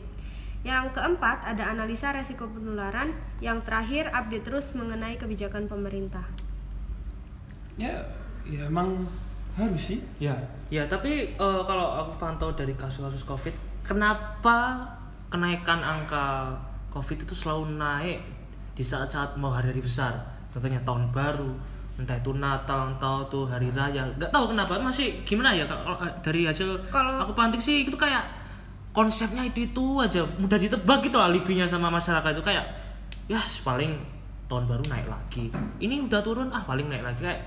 Yang 0.62 0.94
keempat 0.94 1.42
ada 1.42 1.66
analisa 1.66 2.14
resiko 2.14 2.46
penularan. 2.46 3.10
Yang 3.42 3.66
terakhir 3.66 4.14
update 4.14 4.46
terus 4.46 4.70
mengenai 4.78 5.18
kebijakan 5.18 5.66
pemerintah. 5.66 6.24
ya 7.80 8.04
ya 8.44 8.68
emang 8.68 9.08
harus 9.56 9.80
sih 9.80 10.04
ya 10.20 10.36
Ya, 10.72 10.88
tapi 10.88 11.28
eh, 11.28 11.62
kalau 11.68 12.00
aku 12.00 12.16
pantau 12.16 12.48
dari 12.56 12.72
kasus-kasus 12.72 13.28
Covid, 13.28 13.52
kenapa 13.86 14.86
kenaikan 15.28 15.82
angka 15.82 16.50
Covid 16.92 17.24
itu 17.24 17.34
selalu 17.34 17.78
naik 17.80 18.20
di 18.72 18.84
saat-saat 18.84 19.36
mau 19.36 19.52
hari-hari 19.52 19.82
besar? 19.82 20.12
Contohnya 20.52 20.80
tahun 20.84 21.08
baru, 21.08 21.48
entah 21.96 22.16
itu 22.16 22.32
Natal, 22.36 22.92
entah 22.92 23.24
itu 23.24 23.40
hari 23.48 23.68
raya. 23.72 24.04
Nggak 24.16 24.30
tahu 24.32 24.52
kenapa, 24.52 24.76
masih 24.80 25.24
gimana 25.24 25.56
ya 25.56 25.64
kalau 25.64 25.96
eh, 26.04 26.12
dari 26.20 26.44
hasil 26.44 26.76
Kalau- 26.92 27.24
aku 27.24 27.32
pantik 27.32 27.60
sih 27.60 27.88
itu 27.88 27.96
kayak 27.96 28.24
konsepnya 28.92 29.40
itu 29.48 29.72
itu 29.72 29.86
aja 30.04 30.20
mudah 30.36 30.60
ditebak 30.60 31.00
gitu 31.08 31.16
alibinya 31.16 31.64
sama 31.64 31.88
masyarakat 31.88 32.36
itu 32.36 32.44
kayak 32.44 32.64
ya 33.24 33.40
paling 33.64 33.96
tahun 34.52 34.68
baru 34.68 34.84
naik 34.92 35.08
lagi. 35.08 35.48
Ini 35.80 36.04
udah 36.04 36.20
turun 36.20 36.52
ah 36.52 36.60
paling 36.60 36.92
naik 36.92 37.00
lagi 37.00 37.24
kayak 37.24 37.40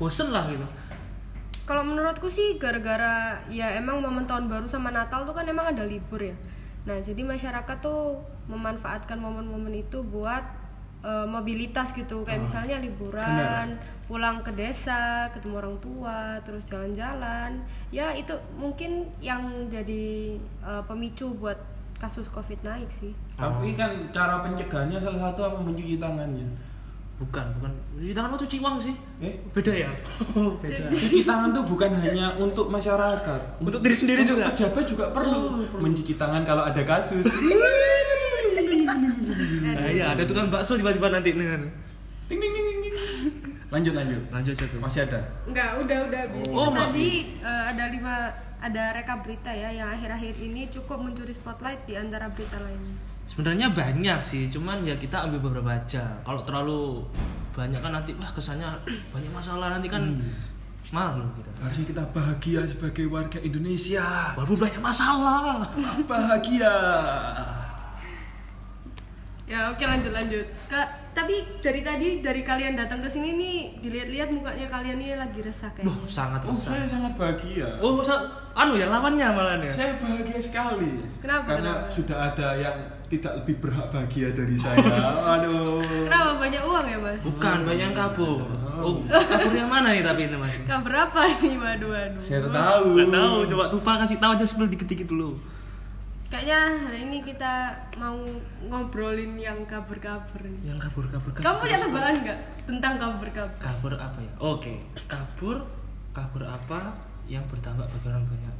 bosen 0.00 0.32
lah 0.32 0.48
gitu. 0.48 0.64
Kalau 1.62 1.86
menurutku 1.86 2.26
sih 2.26 2.58
gara-gara 2.58 3.38
ya 3.46 3.78
emang 3.78 4.02
momen 4.02 4.26
tahun 4.26 4.50
baru 4.50 4.66
sama 4.66 4.90
Natal 4.90 5.22
tuh 5.22 5.34
kan 5.34 5.46
emang 5.46 5.70
ada 5.70 5.86
libur 5.86 6.18
ya. 6.18 6.34
Nah 6.88 6.98
jadi 6.98 7.22
masyarakat 7.22 7.76
tuh 7.78 8.18
memanfaatkan 8.50 9.14
momen-momen 9.16 9.70
itu 9.70 10.02
buat 10.02 10.42
eh, 11.06 11.26
mobilitas 11.30 11.94
gitu 11.94 12.26
kayak 12.26 12.42
misalnya 12.42 12.82
liburan, 12.82 13.78
pulang 14.10 14.42
ke 14.42 14.50
desa, 14.50 15.30
ketemu 15.30 15.54
orang 15.62 15.76
tua, 15.78 16.42
terus 16.42 16.66
jalan-jalan. 16.66 17.62
Ya 17.94 18.10
itu 18.10 18.34
mungkin 18.58 19.06
yang 19.22 19.70
jadi 19.70 20.34
eh, 20.42 20.82
pemicu 20.90 21.30
buat 21.38 21.58
kasus 22.02 22.26
covid 22.34 22.58
naik 22.66 22.90
sih. 22.90 23.14
tapi 23.38 23.78
kan 23.78 23.94
cara 24.10 24.42
pencegahannya 24.42 24.98
salah 24.98 25.30
satu 25.30 25.46
apa 25.46 25.58
mencuci 25.62 26.02
tangannya 26.02 26.42
Bukan, 27.20 27.46
bukan. 27.60 27.72
Cuci 27.98 28.12
tangan 28.16 28.28
mau 28.32 28.38
cuci 28.40 28.56
uang 28.58 28.76
sih. 28.80 28.94
eh 29.22 29.34
Beda 29.54 29.72
ya? 29.72 29.90
Beda. 30.58 30.88
Cuci 30.90 31.22
tangan 31.22 31.54
tuh 31.54 31.64
bukan 31.68 31.90
hanya 32.02 32.34
untuk 32.40 32.66
masyarakat. 32.72 33.40
Untuk 33.62 33.78
diri 33.84 33.94
sendiri 33.94 34.20
Untuk 34.26 34.42
juga? 34.42 34.50
Pejabat 34.50 34.84
juga 34.88 35.04
perlu. 35.14 35.62
Mencuci 35.78 36.14
tangan 36.18 36.42
kalau 36.42 36.66
ada 36.66 36.82
kasus. 36.82 37.26
Nah, 39.62 39.88
iya, 39.88 40.12
ada 40.12 40.22
tukang 40.26 40.50
bakso 40.50 40.74
tiba-tiba 40.74 41.08
nanti 41.08 41.32
nih. 41.32 41.46
ting 42.26 42.38
ting 42.40 42.52
ting 42.52 42.66
ting. 42.66 42.80
ting. 42.80 42.94
Lanjut 43.72 43.92
lanjut. 43.96 44.22
Lanjut 44.28 44.54
tuh. 44.58 44.80
Masih 44.82 45.08
ada. 45.08 45.20
Enggak, 45.48 45.80
udah 45.80 45.98
udah 46.10 46.20
habis. 46.28 46.46
Oh, 46.52 46.68
tadi 46.74 47.40
eh, 47.40 47.64
ada 47.72 47.84
lima 47.88 48.16
ada 48.62 48.94
rekap 48.94 49.26
berita 49.26 49.50
ya 49.50 49.72
yang 49.74 49.90
akhir-akhir 49.90 50.38
ini 50.38 50.70
cukup 50.70 51.02
mencuri 51.02 51.34
spotlight 51.34 51.82
di 51.88 51.96
antara 51.96 52.28
berita 52.30 52.60
lainnya. 52.60 53.11
Sebenarnya 53.32 53.72
banyak 53.72 54.20
sih, 54.20 54.52
cuman 54.52 54.84
ya 54.84 54.92
kita 55.00 55.24
ambil 55.24 55.40
beberapa 55.40 55.72
aja. 55.72 56.04
Kalau 56.20 56.44
terlalu 56.44 57.00
banyak 57.56 57.80
kan 57.80 57.96
nanti 57.96 58.12
wah 58.20 58.28
kesannya 58.28 58.68
banyak 59.16 59.32
masalah 59.32 59.72
nanti 59.72 59.88
kan 59.88 60.04
malu 60.92 61.24
gitu. 61.40 61.48
Harusnya 61.56 61.86
kita 61.88 62.04
bahagia 62.12 62.60
sebagai 62.68 63.08
warga 63.08 63.40
Indonesia. 63.40 64.36
Walaupun 64.36 64.68
banyak 64.68 64.82
masalah. 64.84 65.64
Bahagia. 66.04 66.76
Ya 69.48 69.72
oke 69.72 69.80
lanjut 69.80 70.12
lanjut. 70.12 70.44
Kak, 70.68 71.01
tapi 71.12 71.34
dari 71.58 71.80
tadi 71.80 72.08
dari 72.18 72.40
kalian 72.40 72.72
datang 72.72 72.98
ke 72.98 73.06
sini 73.06 73.32
nih 73.32 73.56
dilihat-lihat 73.78 74.28
mukanya 74.28 74.64
kalian 74.64 74.96
nih 74.96 75.14
lagi 75.14 75.40
resah 75.40 75.68
Duh, 75.74 75.84
kayak. 75.84 76.08
sangat 76.08 76.40
Oh, 76.42 76.50
saya 76.50 76.80
resah. 76.80 76.96
sangat 76.96 77.12
bahagia. 77.14 77.68
Oh, 77.78 78.00
sa- 78.00 78.24
anu 78.52 78.74
ya 78.74 78.86
lawannya 78.86 79.28
malah 79.28 79.56
ya. 79.58 79.68
Saya 79.68 79.92
bahagia 79.94 80.36
sekali. 80.36 81.04
Kenapa, 81.18 81.52
Karena 81.52 81.72
kenapa? 81.78 81.92
sudah 81.92 82.18
ada 82.26 82.48
yang 82.54 82.76
tidak 83.06 83.32
lebih 83.38 83.60
berhak 83.60 83.86
bahagia 83.86 84.28
dari 84.30 84.56
saya. 84.56 84.80
Aduh. 85.36 85.84
Kenapa 86.08 86.30
banyak 86.38 86.62
uang 86.62 86.86
ya 86.86 86.98
mas? 86.98 87.20
Bukan 87.20 87.58
banyak 87.62 87.90
kabur. 87.92 88.40
Oh, 88.74 89.04
kabur 89.04 89.52
yang 89.52 89.68
mana 89.68 89.92
nih 89.92 90.00
tapi 90.00 90.26
ini 90.26 90.34
Mas? 90.34 90.56
Kabar 90.64 90.80
berapa 90.82 91.20
nih? 91.38 91.54
Waduh 91.54 91.88
waduh. 91.88 92.20
Saya 92.20 92.40
tak 92.42 92.52
tahu. 92.52 92.86
Nggak 92.96 93.10
tahu, 93.12 93.36
coba 93.52 93.64
Tufa 93.68 93.92
kasih 94.00 94.16
tahu 94.16 94.30
aja 94.32 94.44
sebelum 94.44 94.68
dikit-dikit 94.68 95.06
dulu. 95.06 95.36
Kayaknya 96.32 96.88
hari 96.88 96.98
ini 97.12 97.18
kita 97.28 97.76
mau 98.00 98.16
ngobrolin 98.64 99.36
yang 99.36 99.60
kabur-kabur 99.68 100.40
nih. 100.40 100.72
Yang 100.72 100.88
kabur-kabur 100.88 101.28
kabur. 101.28 101.44
Kamu 101.44 101.56
punya 101.60 101.76
tebakan 101.76 102.14
nggak 102.24 102.38
tentang 102.64 102.94
kabur-kabur? 102.96 103.60
kabur 103.60 103.92
apa 104.00 104.16
ya? 104.16 104.32
Oke, 104.40 104.80
kabur 105.04 105.60
kabur 106.16 106.48
apa 106.48 106.96
yang 107.28 107.44
berdampak 107.52 107.84
bagi 107.84 108.06
orang 108.08 108.24
banyak? 108.24 108.54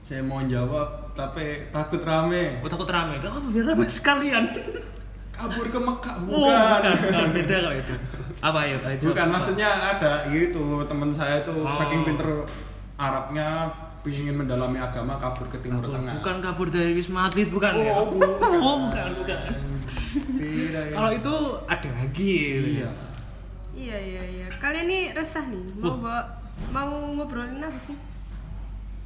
Saya 0.00 0.24
mau 0.24 0.40
jawab 0.48 1.12
tapi 1.12 1.68
takut 1.68 2.00
rame. 2.00 2.64
Oh 2.64 2.70
takut 2.72 2.88
rame, 2.88 3.20
gak 3.20 3.36
apa 3.36 3.48
biar 3.52 3.64
rame 3.68 3.84
sekalian. 3.84 4.48
Kabur 5.28 5.68
ke 5.68 5.76
Mekah 5.76 6.14
Oh, 6.24 6.48
bukan. 6.48 6.80
bukan, 6.80 6.92
bukan, 7.04 7.28
beda 7.36 7.56
kalau 7.68 7.76
itu. 7.76 7.94
Apa 8.40 8.60
ya? 8.64 8.76
Bukan 8.96 9.28
maksudnya 9.28 9.68
ada 9.92 10.24
gitu 10.32 10.88
teman 10.88 11.12
saya 11.12 11.44
tuh 11.44 11.68
Oh. 11.68 11.68
saking 11.68 12.08
pinter 12.08 12.48
Arabnya 12.98 13.70
ingin 14.06 14.34
mendalami 14.34 14.78
agama 14.78 15.18
kabur 15.18 15.50
ke 15.50 15.58
Timur 15.58 15.82
Kabur. 15.82 15.98
Tengah. 15.98 16.14
Bukan 16.22 16.36
kabur 16.38 16.66
dari 16.70 16.92
Wisma 16.94 17.26
Atlet 17.26 17.50
bukan 17.50 17.72
ya? 17.76 17.92
Oh, 17.98 18.06
bukan. 18.14 18.50
Oh, 18.62 18.76
bukan, 18.86 19.08
bukan. 19.18 19.38
Ya. 20.38 20.82
Kalau 20.94 21.10
itu 21.10 21.34
ada 21.66 21.88
lagi. 21.92 22.34
iya. 22.78 22.90
Iya 23.74 23.96
iya 23.96 24.22
iya. 24.22 24.46
Kalian 24.58 24.86
nih 24.86 25.02
resah 25.14 25.46
nih. 25.46 25.62
Mau 25.78 25.98
bawa 25.98 26.22
mau 26.74 26.90
ngobrolin 27.14 27.62
apa 27.62 27.78
sih? 27.78 27.94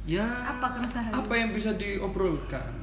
Ya. 0.03 0.25
Apa 0.25 0.67
keresahan? 0.69 1.13
Apa 1.13 1.33
yang 1.33 1.53
bisa 1.53 1.71
diobrolkan? 1.77 2.81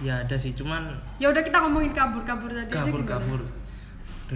Ya 0.00 0.16
ada 0.16 0.32
sih, 0.32 0.56
cuman 0.56 0.96
Ya 1.20 1.28
udah 1.28 1.44
kita 1.44 1.60
ngomongin 1.60 1.92
kabur-kabur 1.92 2.48
tadi 2.48 2.72
aja 2.72 2.80
kabur 2.80 3.04
gimana? 3.04 3.12
kabur. 3.20 3.40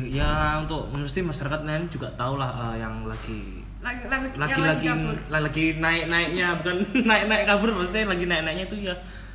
Ya 0.04 0.30
untuk 0.60 0.92
mesti 0.92 1.24
masyarakat 1.24 1.64
lain 1.64 1.88
juga 1.88 2.10
tahu 2.18 2.36
lah 2.36 2.74
eh, 2.74 2.84
yang 2.84 3.06
lagi 3.08 3.63
Lagi 3.84 4.08
lagi 4.08 4.26
lagi 4.40 4.88
lagi 5.28 5.64
naik 5.76 6.04
naiknya 6.08 6.56
bukan 6.56 6.76
naik 7.10 7.24
naik 7.28 7.44
kabur 7.44 7.68
maksudnya 7.76 8.08
lagi 8.08 8.24
naik 8.24 8.42
naiknya 8.42 8.64
itu 8.64 8.76
ya 8.80 8.94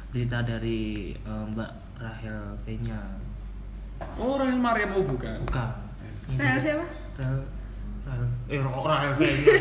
berita 0.10 0.42
dari 0.42 1.14
eh, 1.14 1.44
Mbak 1.54 1.72
Rahel 2.02 2.58
Penya 2.66 2.98
Oh, 4.18 4.42
Rahel 4.42 4.58
Mariam 4.58 4.90
oh 4.96 5.06
bukan. 5.06 5.38
bukan 5.46 5.70
Ini 6.34 6.40
Rahel 6.42 6.60
siapa? 6.60 6.86
Rahel 7.22 7.40
Rahel 8.10 8.26
eh 8.50 8.58
Rahel 8.58 9.14
Penya 9.14 9.54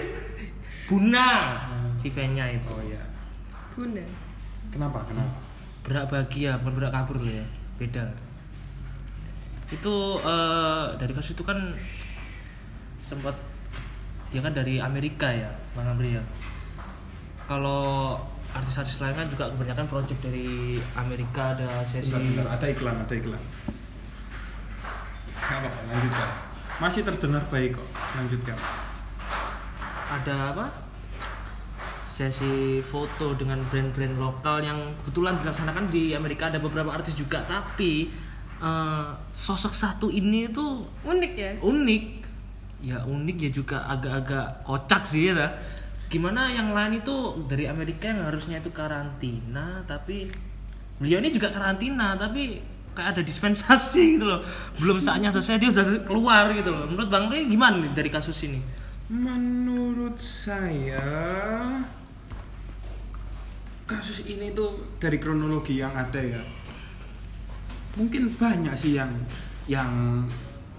Buna 0.88 1.26
si 2.00 2.08
Penya 2.08 2.48
itu 2.48 2.72
Oh 2.72 2.80
iya. 2.80 3.02
Bunda. 3.76 4.00
Kenapa? 4.72 5.04
Kenapa? 5.04 5.32
berak 5.84 6.04
bahagia 6.12 6.60
bukan 6.60 6.74
berak 6.76 6.92
kabur 6.92 7.16
loh 7.16 7.32
ya 7.32 7.46
beda 7.80 8.04
itu 9.72 9.94
eh, 10.20 10.84
dari 11.00 11.12
kasus 11.16 11.32
itu 11.32 11.40
kan 11.40 11.56
sempat 13.00 13.32
dia 14.28 14.40
kan 14.44 14.52
dari 14.52 14.76
Amerika 14.78 15.28
ya 15.28 15.48
bang 15.72 15.88
Amri 15.88 16.16
ya 16.16 16.22
kalau 17.48 18.14
artis-artis 18.48 19.00
lain 19.00 19.16
kan 19.16 19.28
juga 19.28 19.48
kebanyakan 19.52 19.86
project 19.88 20.20
dari 20.24 20.76
Amerika 20.96 21.56
ada 21.56 21.80
sesi 21.84 22.12
Bentar, 22.12 22.24
bentar, 22.24 22.46
ada 22.56 22.66
iklan, 22.68 22.96
ada 22.96 23.14
iklan. 23.14 23.42
Nggak 25.36 25.58
apa-apa, 25.64 25.80
lanjutkan. 25.88 26.28
Masih 26.80 27.00
terdengar 27.04 27.42
baik 27.48 27.76
kok. 27.76 27.88
Lanjutkan. 28.16 28.56
ada 30.08 30.56
apa 30.56 30.66
sesi 32.00 32.80
foto 32.80 33.36
dengan 33.36 33.60
brand-brand 33.68 34.16
lokal 34.16 34.64
yang 34.64 34.80
kebetulan 35.04 35.36
dilaksanakan 35.36 35.92
di 35.92 36.16
Amerika 36.16 36.48
ada 36.48 36.56
beberapa 36.56 36.88
artis 36.88 37.12
juga 37.12 37.44
tapi 37.44 38.08
eh, 38.56 39.06
sosok 39.28 39.76
satu 39.76 40.08
ini 40.08 40.48
tuh 40.48 40.88
Unik 41.04 41.32
ya. 41.36 41.52
unik 41.60 42.17
ya 42.78 43.02
unik 43.02 43.36
ya 43.48 43.50
juga 43.50 43.82
agak-agak 43.90 44.62
kocak 44.62 45.02
sih 45.02 45.34
ya 45.34 45.48
gimana 46.08 46.48
yang 46.48 46.72
lain 46.72 47.04
itu 47.04 47.44
dari 47.44 47.68
Amerika 47.68 48.08
yang 48.08 48.24
harusnya 48.24 48.62
itu 48.62 48.72
karantina 48.72 49.84
tapi 49.84 50.30
beliau 50.96 51.20
ini 51.20 51.30
juga 51.30 51.52
karantina 51.52 52.16
tapi 52.16 52.58
kayak 52.98 53.14
ada 53.14 53.22
dispensasi 53.22 54.18
gitu 54.18 54.26
loh. 54.26 54.42
Belum 54.82 54.98
saatnya 54.98 55.30
selesai 55.30 55.62
dia 55.62 55.70
udah 55.70 56.02
keluar 56.02 56.50
gitu 56.50 56.74
loh. 56.74 56.90
Menurut 56.90 57.06
bang 57.06 57.30
Ray 57.30 57.46
gimana 57.46 57.78
nih 57.78 57.94
dari 57.94 58.10
kasus 58.10 58.42
ini? 58.42 58.58
Menurut 59.06 60.18
saya 60.18 61.06
kasus 63.86 64.26
ini 64.26 64.52
tuh 64.52 64.98
dari 64.98 65.22
kronologi 65.22 65.78
yang 65.78 65.94
ada 65.94 66.18
ya. 66.18 66.42
Mungkin 67.94 68.34
banyak 68.34 68.74
sih 68.74 68.98
yang 68.98 69.14
yang 69.70 70.26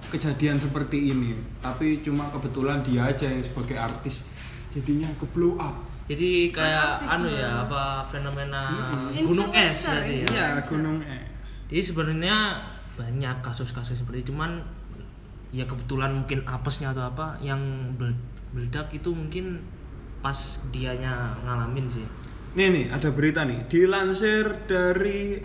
kejadian 0.10 0.58
seperti 0.58 1.14
ini, 1.14 1.32
tapi 1.62 2.02
cuma 2.02 2.28
kebetulan 2.30 2.82
dia 2.82 3.06
aja 3.06 3.30
yang 3.30 3.40
sebagai 3.40 3.78
artis 3.78 4.26
jadinya 4.70 5.10
ke 5.16 5.26
blow 5.32 5.56
up. 5.56 5.86
jadi 6.06 6.50
kayak 6.50 7.06
Artis, 7.06 7.10
anu 7.14 7.28
ya 7.30 7.50
Mas. 7.54 7.70
apa 7.70 7.84
fenomena 8.10 8.64
Mm-mm. 8.74 9.30
gunung 9.30 9.54
es 9.54 9.86
berarti 9.86 10.14
ya 10.14 10.28
Iya, 10.28 10.48
gunung 10.66 10.98
es. 11.06 11.50
Jadi 11.70 11.82
sebenarnya 11.86 12.36
banyak 12.98 13.36
kasus-kasus 13.46 14.02
seperti 14.02 14.26
itu, 14.26 14.34
cuman 14.34 14.58
ya 15.50 15.70
kebetulan 15.70 16.18
mungkin 16.18 16.42
apesnya 16.46 16.90
atau 16.90 17.06
apa 17.06 17.38
yang 17.40 17.62
meledak 18.50 18.90
itu 18.90 19.14
mungkin 19.14 19.62
pas 20.20 20.36
dianya 20.74 21.30
ngalamin 21.46 21.86
sih. 21.86 22.06
Nih 22.58 22.74
nih, 22.74 22.86
ada 22.90 23.14
berita 23.14 23.46
nih, 23.46 23.70
dilansir 23.70 24.66
dari 24.66 25.38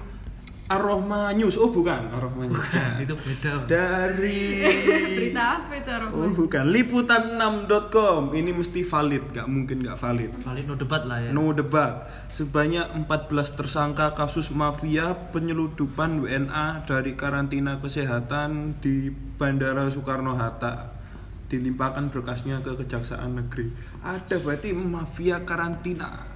Arohma 0.64 1.28
News. 1.36 1.60
Oh, 1.60 1.68
bukan, 1.68 2.08
Arohma 2.08 2.48
News. 2.48 2.64
itu 2.96 3.12
beda. 3.12 3.68
Dari 3.68 4.64
Berita 5.12 5.60
apa 5.60 5.76
itu 5.76 5.90
Oh, 5.92 6.00
Rohman? 6.08 6.32
bukan, 6.32 6.64
liputan6.com. 6.72 8.32
Ini 8.32 8.50
mesti 8.50 8.80
valid, 8.80 9.22
nggak 9.30 9.44
mungkin 9.44 9.84
nggak 9.84 9.98
valid. 10.00 10.30
Valid 10.40 10.64
no 10.64 10.74
debat 10.74 11.02
lah 11.04 11.18
ya. 11.20 11.30
No 11.30 11.52
debat. 11.52 12.08
Sebanyak 12.28 12.96
14 12.96 13.08
tersangka 13.54 14.16
kasus 14.16 14.48
mafia 14.48 15.12
penyeludupan 15.30 16.24
WNA 16.24 16.88
dari 16.88 17.12
karantina 17.12 17.76
kesehatan 17.76 18.80
di 18.80 19.12
Bandara 19.12 19.92
Soekarno-Hatta. 19.92 20.96
Dilimpahkan 21.44 22.08
berkasnya 22.08 22.64
ke 22.64 22.72
Kejaksaan 22.74 23.36
Negeri. 23.36 23.68
Ada 24.00 24.40
berarti 24.40 24.72
mafia 24.72 25.44
karantina. 25.44 26.33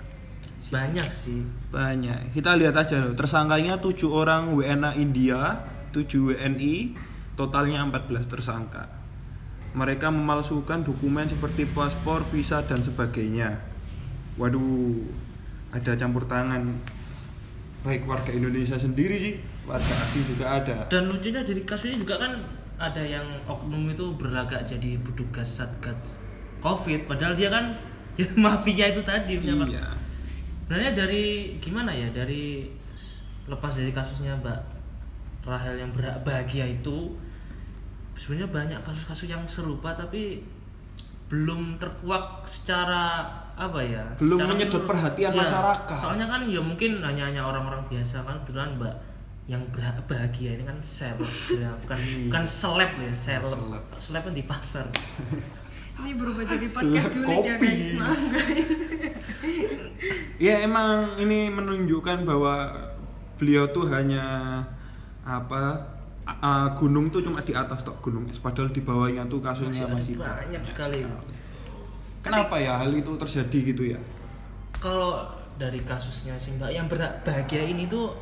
Banyak 0.69 1.09
sih. 1.09 1.41
Banyak. 1.73 2.33
Kita 2.37 2.55
lihat 2.55 2.77
aja 2.77 3.01
loh. 3.01 3.17
Tersangkanya 3.17 3.81
7 3.81 4.09
orang 4.09 4.53
WNA 4.53 5.01
India, 5.01 5.65
7 5.93 6.35
WNI, 6.35 6.97
totalnya 7.35 7.85
14 7.89 8.29
tersangka. 8.29 8.85
Mereka 9.73 10.09
memalsukan 10.13 10.85
dokumen 10.85 11.29
seperti 11.29 11.69
paspor, 11.69 12.25
visa 12.29 12.65
dan 12.65 12.81
sebagainya. 12.81 13.61
Waduh, 14.37 15.05
ada 15.73 15.93
campur 15.97 16.25
tangan 16.25 16.79
baik 17.85 18.05
warga 18.05 18.33
Indonesia 18.35 18.75
sendiri 18.75 19.17
sih, 19.21 19.35
warga 19.69 19.95
asing 20.05 20.25
juga 20.25 20.59
ada. 20.59 20.77
Dan 20.91 21.09
lucunya 21.09 21.45
dari 21.45 21.63
kasusnya 21.63 22.01
juga 22.01 22.19
kan 22.19 22.33
ada 22.79 23.03
yang 23.03 23.27
oknum 23.51 23.91
itu 23.91 24.15
berlagak 24.15 24.63
jadi 24.63 25.03
petugas 25.03 25.59
satgas 25.59 26.23
covid 26.63 27.11
padahal 27.11 27.35
dia 27.35 27.51
kan 27.51 27.75
mafia 28.39 28.95
itu 28.95 29.03
tadi 29.03 29.43
Iya. 29.43 30.08
Sebenarnya 30.69 30.93
dari 30.95 31.25
gimana 31.57 31.89
ya 31.89 32.05
dari 32.11 32.69
lepas 33.45 33.73
dari 33.73 33.89
kasusnya 33.89 34.37
Mbak 34.37 34.61
Rahel 35.43 35.81
yang 35.81 35.89
bahagia 36.21 36.69
itu 36.69 37.17
sebenarnya 38.13 38.53
banyak 38.53 38.81
kasus-kasus 38.85 39.25
yang 39.27 39.41
serupa 39.49 39.97
tapi 39.97 40.45
belum 41.29 41.81
terkuak 41.81 42.45
secara 42.45 43.25
apa 43.57 43.81
ya 43.81 44.05
Belum 44.21 44.45
menyedot 44.45 44.85
perhatian 44.85 45.33
Iya, 45.33 45.41
masyarakat. 45.41 45.97
soalnya 45.97 46.29
kan 46.29 46.45
ya 46.45 46.61
mungkin 46.61 47.01
hanya 47.01 47.25
hanya 47.27 47.43
orang-orang 47.43 47.81
biasa 47.89 48.21
kan 48.23 48.37
kebetulan 48.45 48.77
Mbak 48.77 48.95
yang 49.49 49.65
bahagia 50.05 50.61
ini 50.61 50.69
kan 50.69 50.77
seleb 50.79 51.25
ya 51.57 51.73
bukan 51.81 51.97
Iya. 51.97 52.29
bukan 52.29 52.45
seleb 52.45 52.93
ya 53.01 53.13
seleb 53.17 53.49
Seleb. 53.49 53.85
seleb 53.97 54.23
kan 54.23 54.35
di 54.37 54.45
pasar 54.45 54.85
Ini 55.99 56.11
berubah 56.15 56.45
jadi 56.45 56.67
podcast 56.77 57.11
julid 57.11 57.29
ya 57.43 57.55
kopi. 57.57 57.67
guys. 57.67 57.87
Maaf 57.97 58.23
guys. 58.31 58.69
Ya 60.39 60.63
emang 60.63 61.19
ini 61.19 61.51
menunjukkan 61.51 62.23
bahwa 62.23 62.71
beliau 63.35 63.67
tuh 63.69 63.91
hanya 63.91 64.63
apa 65.27 65.75
a- 66.23 66.71
gunung 66.79 67.11
tuh 67.11 67.19
cuma 67.19 67.43
di 67.43 67.51
atas 67.51 67.83
tok 67.83 67.99
gunung 67.99 68.31
es 68.31 68.39
padahal 68.39 68.71
di 68.71 68.79
bawahnya 68.79 69.27
tuh 69.27 69.43
kasusnya 69.43 69.91
Masih 69.91 70.15
masih, 70.15 70.23
banyak 70.23 70.63
sekali. 70.63 71.03
Kenapa 72.23 72.55
ya 72.57 72.79
hal 72.79 72.95
itu 72.95 73.11
terjadi 73.19 73.59
gitu 73.75 73.83
ya? 73.95 74.01
kalau 74.79 75.27
dari 75.59 75.83
kasusnya 75.83 76.39
sih 76.39 76.55
mbak 76.55 76.71
yang 76.71 76.87
berat 76.87 77.19
bahagia 77.27 77.67
ini 77.67 77.91
tuh 77.91 78.15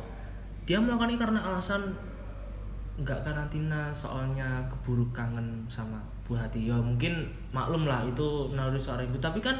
dia 0.65 0.81
melakukan 0.81 1.13
ini 1.13 1.19
karena 1.21 1.39
alasan 1.45 1.93
nggak 2.97 3.21
karantina 3.21 3.93
soalnya 3.93 4.65
keburu 4.73 5.05
kangen 5.13 5.61
sama 5.69 6.01
buah 6.27 6.45
hati. 6.45 6.67
Ya 6.67 6.75
mungkin 6.75 7.31
maklum 7.55 7.87
lah 7.87 8.03
itu 8.03 8.51
naluri 8.51 8.77
seorang 8.77 9.07
ibu 9.07 9.17
tapi 9.17 9.39
kan 9.39 9.55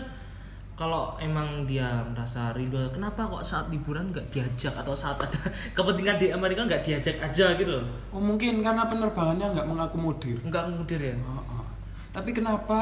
kalau 0.78 1.18
emang 1.18 1.66
dia 1.66 2.06
merasa 2.06 2.54
rindu 2.54 2.78
kenapa 2.94 3.26
kok 3.26 3.42
saat 3.42 3.66
liburan 3.74 4.14
nggak 4.14 4.30
diajak? 4.30 4.78
Atau 4.78 4.94
saat 4.94 5.18
ada 5.18 5.42
kepentingan 5.78 6.22
di 6.22 6.28
Amerika 6.30 6.62
nggak 6.70 6.86
diajak 6.86 7.18
aja 7.18 7.58
gitu 7.58 7.82
loh. 7.82 7.86
Oh 8.14 8.22
mungkin 8.22 8.62
karena 8.62 8.86
penerbangannya 8.86 9.58
nggak 9.58 9.68
mengakomodir. 9.68 10.38
nggak 10.46 10.64
kemudian 10.70 11.02
ya? 11.02 11.16
Oh, 11.26 11.42
oh. 11.58 11.66
Tapi 12.14 12.30
kenapa 12.30 12.78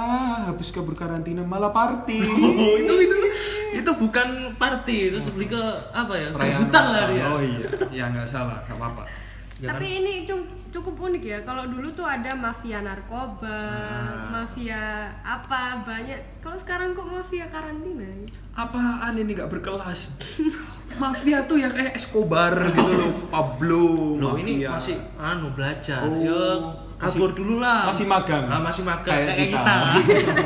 habis 0.48 0.76
kabur 0.76 0.92
karantina 0.92 1.44
malah 1.44 1.72
party? 1.72 2.20
Oh, 2.20 2.76
itu 2.84 2.94
itu 3.08 3.16
itu 3.80 3.92
bukan 3.96 4.60
party 4.60 5.16
itu 5.16 5.20
lebih 5.32 5.56
ke 5.56 5.64
apa 5.96 6.14
ya? 6.20 6.28
Perayaan 6.36 6.68
kebutan 6.68 6.86
lah 6.92 7.04
dia. 7.08 7.24
Oh 7.32 7.40
iya, 7.40 7.68
ya 7.96 8.04
nggak 8.12 8.28
salah, 8.28 8.60
nggak 8.68 8.76
apa-apa. 8.76 9.25
Ya 9.58 9.68
kan? 9.68 9.80
Tapi 9.80 9.88
ini 9.96 10.14
cum- 10.24 10.44
cukup 10.70 10.96
unik 11.02 11.24
ya. 11.24 11.40
Kalau 11.42 11.64
dulu 11.66 11.88
tuh 11.90 12.04
ada 12.04 12.32
mafia 12.32 12.80
narkoba, 12.80 13.48
Nah. 13.48 14.28
mafia 14.36 14.84
apa 15.22 15.80
banyak. 15.82 16.20
Kalau 16.38 16.56
sekarang 16.56 16.92
kok 16.92 17.06
mafia 17.06 17.46
karantina? 17.46 18.04
Apaan 18.54 19.16
ini 19.16 19.32
nggak 19.32 19.48
berkelas? 19.50 20.12
Mafia 20.96 21.44
tuh 21.44 21.58
ya 21.58 21.68
kayak 21.68 21.92
Escobar 21.94 22.54
gitu 22.70 22.80
loh, 22.86 23.12
Pablo, 23.34 24.16
Loh 24.16 24.38
ini 24.38 24.62
mafia. 24.62 24.70
masih 24.72 24.96
anu 25.18 25.52
belajar. 25.52 26.00
Oh, 26.00 26.16
ya 26.16 26.44
kabur 26.96 27.28
masih- 27.28 27.36
dulu 27.36 27.56
lah. 27.58 27.90
masih 27.90 28.06
magang. 28.06 28.46
Ah, 28.46 28.62
masih 28.62 28.84
magang 28.86 29.12
Kayak 29.12 29.28
kayak, 29.30 29.50
kita. 29.50 29.60
kita. 29.60 29.76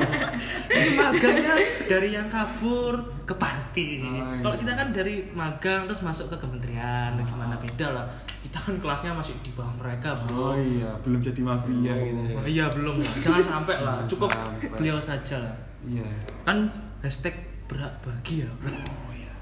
ini 0.79 0.89
magangnya 0.95 1.53
dari 1.85 2.09
yang 2.11 2.25
kabur 2.25 2.93
ke 3.29 3.35
party. 3.37 4.01
Oh, 4.01 4.09
iya. 4.09 4.41
Kalau 4.41 4.55
kita 4.57 4.73
kan 4.73 4.89
dari 4.89 5.21
magang 5.37 5.85
terus 5.85 6.01
masuk 6.01 6.33
ke 6.33 6.37
kementerian, 6.41 7.13
gimana 7.13 7.53
beda 7.61 7.93
lah. 7.93 8.05
Kita 8.41 8.57
kan 8.57 8.75
kelasnya 8.81 9.13
masih 9.13 9.37
di 9.45 9.53
bawah 9.53 9.69
mereka, 9.77 10.17
Oh 10.33 10.57
Bro. 10.57 10.57
iya, 10.57 10.89
belum 11.05 11.21
jadi 11.21 11.41
mafia 11.45 11.93
gitu 11.93 12.21
ya. 12.25 12.37
Oh, 12.41 12.47
iya 12.49 12.65
belum 12.73 12.97
lah. 12.97 13.13
Jangan 13.21 13.43
sampai 13.45 13.75
lah. 13.85 14.01
Cukup 14.09 14.33
sampai. 14.33 14.65
beliau 14.73 14.97
saja 14.97 15.45
lah. 15.45 15.55
Iya. 15.85 16.09
Kan 16.41 16.73
hashtag 17.05 17.37
berak 17.69 17.93
bahagia. 18.01 18.49
Oh 18.65 19.13
iya. 19.13 19.33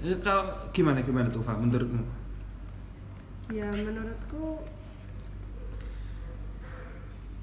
Ya, 0.00 0.16
kalau 0.24 0.48
gimana 0.72 1.04
gimana 1.04 1.28
tuh, 1.28 1.44
Pak? 1.44 1.60
Menurutmu? 1.60 2.00
Ya 3.52 3.68
menurutku 3.68 4.64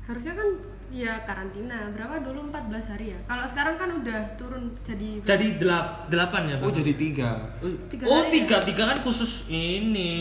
harusnya 0.09 0.33
kan 0.33 0.49
ya 0.91 1.23
karantina 1.23 1.87
berapa 1.89 2.19
dulu 2.19 2.51
14 2.51 2.91
hari 2.91 3.05
ya. 3.09 3.19
Kalau 3.25 3.45
sekarang 3.45 3.75
kan 3.75 3.89
udah 3.93 4.19
turun 4.35 4.75
jadi 4.81 5.23
Jadi 5.23 5.47
delap, 5.57 6.05
delapan 6.05 6.41
ya, 6.45 6.55
Bang? 6.57 6.67
Oh 6.67 6.73
jadi 6.73 6.93
tiga. 6.93 7.31
Oh, 7.57 7.71
Tiga 7.87 8.03
oh, 8.05 8.19
hari 8.19 8.31
tiga, 8.37 8.57
tiga 8.61 8.83
kan 8.85 8.97
khusus 8.99 9.47
ini 9.47 10.11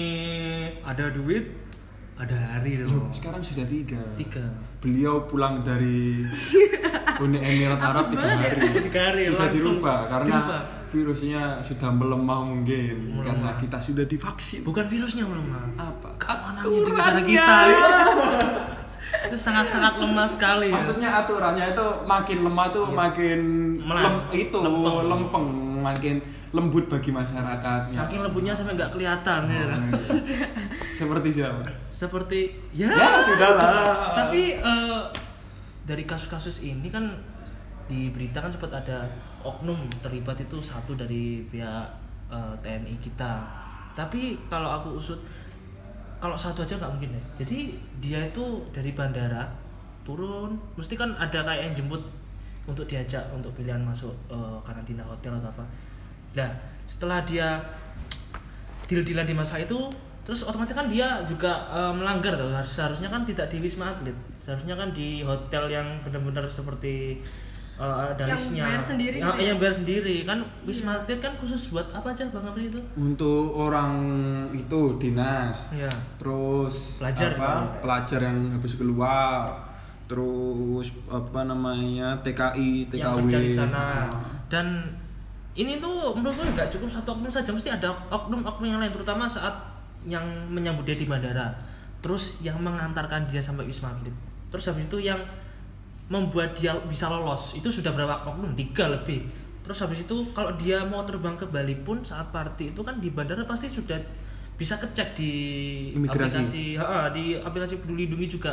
ada 0.81 1.11
duit, 1.11 1.51
ada 2.15 2.37
hari 2.55 2.79
Loh, 2.81 3.11
sekarang 3.11 3.41
sudah 3.41 3.67
tiga. 3.67 3.99
Tiga. 4.15 4.47
Beliau 4.79 5.27
pulang 5.27 5.61
dari 5.61 6.23
Uni 7.21 7.37
Emirat 7.37 7.77
Arab 7.79 8.09
tiga 8.09 8.25
ya? 8.25 8.37
hari. 8.39 8.61
Tiga 8.87 9.01
hari, 9.05 9.21
sudah 9.27 9.37
langsung. 9.37 9.53
dirubah 9.53 9.99
karena 10.09 10.27
Dirubah. 10.33 10.61
virusnya 10.89 11.43
sudah 11.61 11.91
melemah 11.93 12.41
mungkin 12.47 12.97
Melemah. 13.13 13.23
karena 13.23 13.51
kita 13.59 13.79
sudah 13.79 14.05
divaksin. 14.05 14.65
bukan 14.65 14.87
virusnya 14.87 15.23
melemah 15.23 15.69
Apa? 15.77 16.17
keamanannya 16.17 16.67
di 16.67 16.81
negara 16.81 17.21
kita 17.21 17.57
itu 19.11 19.37
sangat-sangat 19.37 19.97
lemah 19.97 20.25
sekali 20.25 20.69
ya. 20.69 20.75
Maksudnya 20.75 21.09
aturannya 21.17 21.67
itu 21.69 21.87
makin 22.05 22.39
lemah 22.43 22.67
tuh 22.69 22.85
makin 22.87 23.39
Melan- 23.79 24.05
lem, 24.05 24.17
itu 24.33 24.59
lempeng. 24.59 25.07
lempeng. 25.07 25.47
makin 25.81 26.17
lembut 26.51 26.85
bagi 26.87 27.09
masyarakatnya. 27.09 27.95
saking 27.97 28.21
lembutnya 28.21 28.53
sampai 28.53 28.75
nggak 28.75 28.91
kelihatan 28.91 29.41
ya. 29.47 29.65
Oh, 29.65 30.21
Seperti 30.93 31.29
siapa? 31.33 31.65
seperti 31.91 32.41
ya, 32.71 32.89
Ya 32.89 33.17
sudahlah. 33.19 34.13
tapi 34.15 34.55
eh, 34.55 35.01
dari 35.83 36.05
kasus-kasus 36.05 36.61
ini 36.63 36.87
kan 36.87 37.09
di 37.87 38.09
berita 38.09 38.39
kan 38.39 38.49
sempat 38.49 38.71
ada 38.75 39.09
oknum 39.41 39.75
terlibat 39.99 40.37
itu 40.39 40.57
satu 40.59 40.93
dari 40.95 41.43
pihak 41.45 41.87
eh, 42.29 42.55
TNI 42.59 42.97
kita 42.99 43.41
tapi 43.91 44.39
kalau 44.47 44.71
aku 44.71 44.95
usut 44.95 45.19
kalau 46.21 46.37
satu 46.37 46.63
aja 46.63 46.77
nggak 46.77 46.93
mungkin 46.93 47.17
deh 47.17 47.25
jadi 47.43 47.59
dia 47.99 48.21
itu 48.29 48.61
dari 48.71 48.93
bandara 48.93 49.49
turun 50.05 50.57
mesti 50.77 50.95
kan 50.95 51.13
ada 51.17 51.41
kayak 51.43 51.73
yang 51.73 51.75
jemput 51.85 52.03
untuk 52.69 52.85
diajak 52.87 53.25
untuk 53.33 53.51
pilihan 53.57 53.81
masuk 53.81 54.13
eh, 54.31 54.59
karantina 54.63 55.03
hotel 55.03 55.35
atau 55.41 55.51
apa. 55.51 55.65
Nah 56.37 56.51
setelah 56.87 57.25
dia 57.27 57.59
deal-dealan 58.87 59.27
di 59.27 59.35
masa 59.35 59.59
itu 59.59 59.91
terus 60.21 60.45
otomatis 60.45 60.77
kan 60.77 60.87
dia 60.87 61.25
juga 61.27 61.67
eh, 61.73 61.93
melanggar 61.95 62.37
tuh. 62.37 62.53
Harus- 62.53 62.79
seharusnya 62.79 63.09
kan 63.11 63.27
tidak 63.27 63.51
di 63.51 63.59
wisma 63.59 63.91
atlet. 63.91 64.15
Seharusnya 64.37 64.77
kan 64.79 64.95
di 64.95 65.25
hotel 65.25 65.67
yang 65.73 65.87
benar-benar 66.05 66.47
seperti 66.47 67.19
eh, 67.81 68.03
ada 68.13 68.23
Yang 68.23 68.37
listnya 68.39 68.63
bayar 68.63 68.83
sendiri 68.85 69.17
Ya, 69.17 69.25
gitu 69.25 69.35
ya? 69.35 69.47
yang 69.47 69.59
bayar 69.59 69.75
sendiri. 69.75 70.17
Kan 70.23 70.39
wisma 70.63 70.91
atlet 70.95 71.17
kan 71.19 71.33
khusus 71.35 71.63
buat 71.71 71.89
apa 71.91 72.09
aja 72.09 72.25
bang 72.27 72.45
Afri 72.45 72.65
itu? 72.67 72.81
Untuk 72.95 73.45
orang 73.51 73.95
itu 74.53 74.81
dinas, 74.97 75.73
ya 75.73 75.89
terus 76.15 76.99
Pelajar 76.99 77.33
apa, 77.33 77.41
juga. 77.41 77.81
pelajar 77.81 78.21
yang 78.23 78.39
habis 78.53 78.75
keluar, 78.75 79.57
terus 80.05 80.87
apa 81.07 81.41
namanya 81.43 82.21
TKI, 82.21 82.71
TKW. 82.87 82.99
yang 82.99 83.15
kerja 83.23 83.39
di 83.39 83.51
sana. 83.51 83.83
Ah. 84.05 84.09
dan 84.47 84.67
ini 85.53 85.79
tuh 85.79 86.13
menurutku 86.13 86.43
nggak 86.45 86.69
cukup 86.69 86.87
satu 86.87 87.11
oknum 87.13 87.27
saja. 87.29 87.49
Mesti 87.49 87.71
ada 87.71 87.91
oknum-oknum 88.09 88.67
yang 88.69 88.79
lain 88.79 88.91
terutama 88.91 89.27
saat 89.27 89.53
yang 90.05 90.23
menyambut 90.47 90.85
dia 90.85 90.95
di 90.95 91.05
bandara. 91.05 91.51
Terus 91.99 92.39
yang 92.41 92.57
mengantarkan 92.59 93.25
dia 93.25 93.39
sampai 93.39 93.65
wisma 93.65 93.91
atlet. 93.91 94.15
Terus 94.49 94.65
habis 94.67 94.85
itu 94.85 94.99
yang 95.01 95.19
membuat 96.11 96.59
dia 96.59 96.75
bisa 96.91 97.07
lolos. 97.07 97.55
Itu 97.55 97.71
sudah 97.71 97.95
berapa 97.95 98.27
oknum 98.27 98.53
tiga 98.59 98.91
lebih. 98.91 99.23
Terus 99.63 99.87
habis 99.87 100.03
itu 100.03 100.17
kalau 100.35 100.51
dia 100.59 100.83
mau 100.83 101.07
terbang 101.07 101.39
ke 101.39 101.47
Bali 101.47 101.79
pun 101.79 102.03
saat 102.03 102.35
party 102.35 102.75
itu 102.75 102.83
kan 102.83 102.99
di 102.99 103.15
bandara 103.15 103.47
pasti 103.47 103.71
sudah 103.71 103.95
bisa 104.59 104.77
kecek 104.77 105.15
di 105.15 105.33
Imigrasi. 105.95 106.37
aplikasi 106.37 106.65
ha, 106.77 107.09
di 107.15 107.39
aplikasi 107.39 107.79
peduli 107.79 108.11
lindungi 108.11 108.27
juga. 108.27 108.53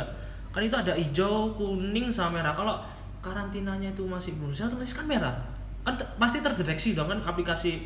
Kan 0.54 0.62
itu 0.64 0.78
ada 0.78 0.94
hijau 0.94 1.52
kuning 1.58 2.08
sama 2.08 2.38
merah. 2.38 2.54
Kalau 2.54 2.78
karantinanya 3.18 3.90
itu 3.90 4.06
masih 4.06 4.38
belum 4.38 4.54
sehat 4.54 4.70
otomatis 4.70 4.94
kan 4.94 5.04
merah. 5.10 5.34
Kan 5.82 5.98
te- 5.98 6.08
pasti 6.16 6.38
terdeteksi 6.38 6.94
dong 6.94 7.10
kan 7.10 7.18
aplikasi 7.26 7.82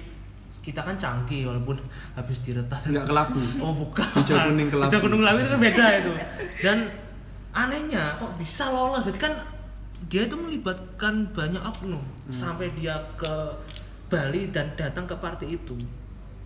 kita 0.63 0.79
kan 0.79 0.95
canggih 1.01 1.49
walaupun 1.49 1.81
habis 2.21 2.45
diretas. 2.45 2.93
Nggak 2.93 3.09
kelabu. 3.09 3.41
oh 3.65 3.73
bukan. 3.73 4.07
Hijau 4.21 4.53
kuning 4.53 4.69
kelabu. 4.69 4.93
hijau 4.93 5.01
kuning 5.01 5.21
kelabu 5.25 5.39
itu 5.41 5.57
beda 5.57 5.87
itu. 5.97 6.13
Dan 6.61 6.79
anehnya 7.57 8.21
kok 8.21 8.37
bisa 8.37 8.69
lolos? 8.69 9.09
Jadi 9.09 9.19
kan 9.19 9.33
dia 10.07 10.25
itu 10.25 10.35
melibatkan 10.35 11.27
banyak 11.31 11.61
oknum 11.61 12.01
Hmm. 12.01 12.33
sampai 12.33 12.71
dia 12.73 12.95
ke 13.15 13.31
Bali 14.07 14.51
dan 14.51 14.71
datang 14.75 15.05
ke 15.05 15.15
party 15.15 15.55
itu 15.55 15.77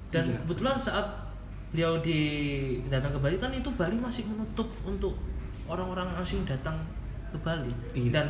dan 0.08 0.24
Iya. 0.24 0.38
kebetulan 0.40 0.76
saat 0.76 1.06
beliau 1.68 1.98
di 1.98 2.20
datang 2.86 3.10
ke 3.10 3.18
Bali 3.18 3.36
kan 3.36 3.50
itu 3.50 3.68
Bali 3.70 3.96
masih 3.96 4.22
menutup 4.24 4.70
untuk 4.82 5.18
orang-orang 5.66 6.06
asing 6.16 6.44
datang 6.44 6.78
ke 7.28 7.36
Bali 7.38 7.68
Iya. 7.92 8.10
dan 8.14 8.26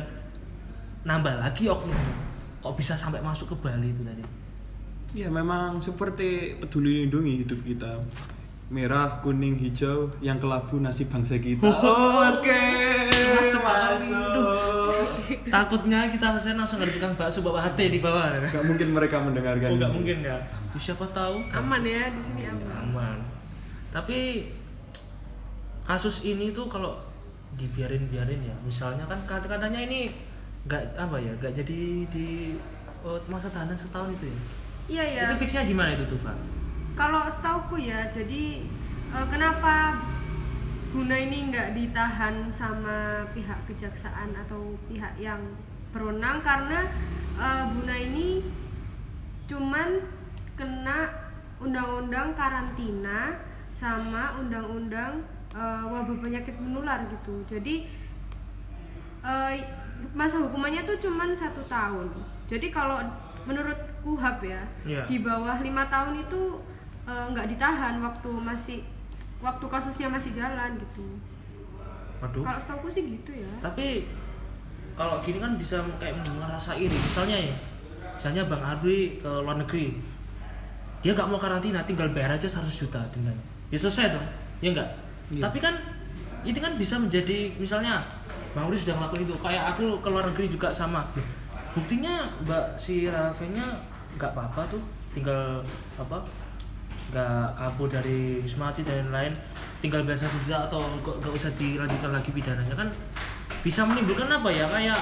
nambah 1.03 1.37
lagi 1.37 1.67
oknumnya 1.67 2.15
kok 2.57 2.73
bisa 2.73 2.93
sampai 2.93 3.21
masuk 3.21 3.53
ke 3.53 3.57
Bali 3.61 3.89
itu 3.89 4.01
tadi 4.01 4.25
Ya 5.15 5.31
memang 5.31 5.79
seperti 5.79 6.59
peduli 6.59 7.07
lindungi 7.07 7.39
hidup 7.41 7.63
kita. 7.63 7.95
Merah, 8.67 9.23
kuning, 9.23 9.55
hijau, 9.55 10.11
yang 10.19 10.43
kelabu 10.43 10.83
nasib 10.83 11.07
bangsa 11.07 11.39
kita. 11.39 11.63
Oke. 12.35 12.63
Masuk. 13.15 13.61
Masuk. 13.63 14.77
takutnya 15.47 16.11
kita 16.11 16.35
selesai 16.35 16.59
langsung 16.59 16.79
ada 16.83 16.91
tukang 16.91 17.15
bakso 17.15 17.39
bawa 17.43 17.59
hati 17.63 17.87
di 17.91 17.99
bawah 18.03 18.31
Gak 18.51 18.63
mungkin 18.67 18.91
mereka 18.91 19.19
mendengarkan. 19.23 19.75
oh 19.75 19.79
ini. 19.79 19.87
mungkin 19.87 20.17
ya 20.23 20.37
siapa 20.77 21.07
tahu 21.09 21.35
aman 21.55 21.81
ya 21.81 22.11
di 22.13 22.21
sini 22.21 22.45
aman 22.45 22.67
aman 22.91 23.17
tapi 23.89 24.51
kasus 25.87 26.27
ini 26.27 26.51
tuh 26.53 26.69
kalau 26.69 26.99
dibiarin 27.57 28.05
biarin 28.11 28.43
ya 28.43 28.53
misalnya 28.61 29.07
kan 29.07 29.17
kata-katanya 29.25 29.87
ini 29.89 30.13
nggak 30.67 30.83
apa 30.99 31.17
ya 31.17 31.31
nggak 31.39 31.53
jadi 31.63 31.79
di 32.11 32.53
oh, 33.01 33.17
masa 33.31 33.47
tahanan 33.49 33.73
setahun 33.73 34.13
itu 34.19 34.27
ya 34.29 34.39
iya 34.87 35.03
ya 35.03 35.23
itu 35.31 35.35
fixnya 35.41 35.63
gimana 35.65 35.95
itu 35.95 36.05
tuh 36.05 36.19
Pak? 36.21 36.35
Kalau 36.97 37.29
setauku 37.29 37.77
ya 37.77 38.09
jadi 38.09 38.65
eh, 39.13 39.27
kenapa 39.29 39.95
Guna 40.87 41.13
ini 41.13 41.51
nggak 41.51 41.75
ditahan 41.77 42.47
sama 42.49 43.21
pihak 43.35 43.59
kejaksaan 43.69 44.31
atau 44.33 44.71
pihak 44.87 45.13
yang 45.19 45.37
berwenang? 45.93 46.41
Karena 46.41 46.87
eh, 47.37 47.63
Guna 47.69 47.93
ini 47.93 48.41
cuman 49.45 50.01
kena 50.57 51.11
undang-undang 51.61 52.33
karantina 52.33 53.35
sama 53.69 54.41
undang-undang 54.41 55.21
eh, 55.53 55.83
wabah 55.85 56.17
penyakit 56.17 56.55
menular 56.57 57.05
gitu. 57.11 57.45
Jadi 57.45 57.85
eh, 59.21 59.53
masa 60.17 60.39
hukumannya 60.41 60.81
tuh 60.81 60.97
cuman 60.97 61.35
satu 61.35 61.61
tahun. 61.67 62.09
Jadi 62.47 62.71
kalau 62.71 63.03
menurut 63.43 63.75
kuhab 64.03 64.39
ya 64.39 64.63
Iya. 64.83 65.03
di 65.03 65.19
bawah 65.19 65.59
lima 65.59 65.87
tahun 65.87 66.19
itu 66.19 66.59
eh, 67.07 67.25
nggak 67.31 67.47
ditahan 67.55 67.97
waktu 67.97 68.29
masih 68.29 68.77
waktu 69.39 69.65
kasusnya 69.65 70.11
masih 70.11 70.35
jalan 70.35 70.75
gitu. 70.77 71.05
Waduh. 72.17 72.41
kalau 72.41 72.59
setahu 72.59 72.89
sih 72.89 73.05
gitu 73.07 73.31
ya. 73.31 73.49
Tapi 73.61 74.09
kalau 74.97 75.21
gini 75.21 75.37
kan 75.37 75.53
bisa 75.55 75.77
kayak 76.01 76.17
merasa 76.25 76.73
iri. 76.73 76.91
Misalnya 76.91 77.37
ya 77.37 77.53
misalnya 78.17 78.43
bang 78.49 78.63
Arwi 78.65 79.21
ke 79.21 79.29
luar 79.29 79.57
negeri. 79.61 79.93
Dia 81.05 81.13
nggak 81.13 81.29
mau 81.29 81.37
karantina 81.37 81.85
tinggal 81.85 82.09
bayar 82.09 82.33
aja 82.33 82.49
100 82.49 82.65
juta 82.73 82.97
dendanya 83.13 83.39
ya 83.67 83.77
selesai 83.77 84.15
dong 84.15 84.27
ya 84.63 84.71
enggak 84.71 84.89
Iya. 85.27 85.43
tapi 85.43 85.59
kan 85.59 85.75
itu 86.47 86.55
kan 86.55 86.79
bisa 86.79 86.95
menjadi 86.95 87.51
misalnya 87.59 87.99
bang 88.55 88.63
Arwi 88.63 88.79
sudah 88.79 88.95
ngelakuin 88.95 89.27
itu 89.27 89.35
kayak 89.43 89.75
aku 89.75 89.99
ke 89.99 90.07
luar 90.07 90.23
negeri 90.31 90.47
juga 90.47 90.71
sama. 90.71 91.03
Buktinya 91.75 92.25
mbak 92.47 92.79
si 92.79 93.11
Rafenya 93.11 93.67
nggak 94.15 94.31
apa-apa 94.31 94.65
tuh 94.71 94.81
tinggal 95.11 95.59
apa 95.99 96.23
nggak 97.11 97.55
kabur 97.55 97.87
dari 97.87 98.43
Wisma 98.43 98.71
Atlet 98.71 98.87
dan 98.87 99.07
lain-lain. 99.11 99.33
Tinggal 99.77 100.01
satu 100.17 100.37
juta 100.41 100.67
atau 100.67 100.81
nggak 101.03 101.31
usah 101.31 101.51
dilanjutkan 101.53 102.11
lagi 102.11 102.29
pidananya. 102.33 102.75
Kan 102.75 102.89
bisa 103.61 103.85
menimbulkan 103.85 104.27
apa 104.27 104.49
ya? 104.49 104.65
Kayak 104.67 104.99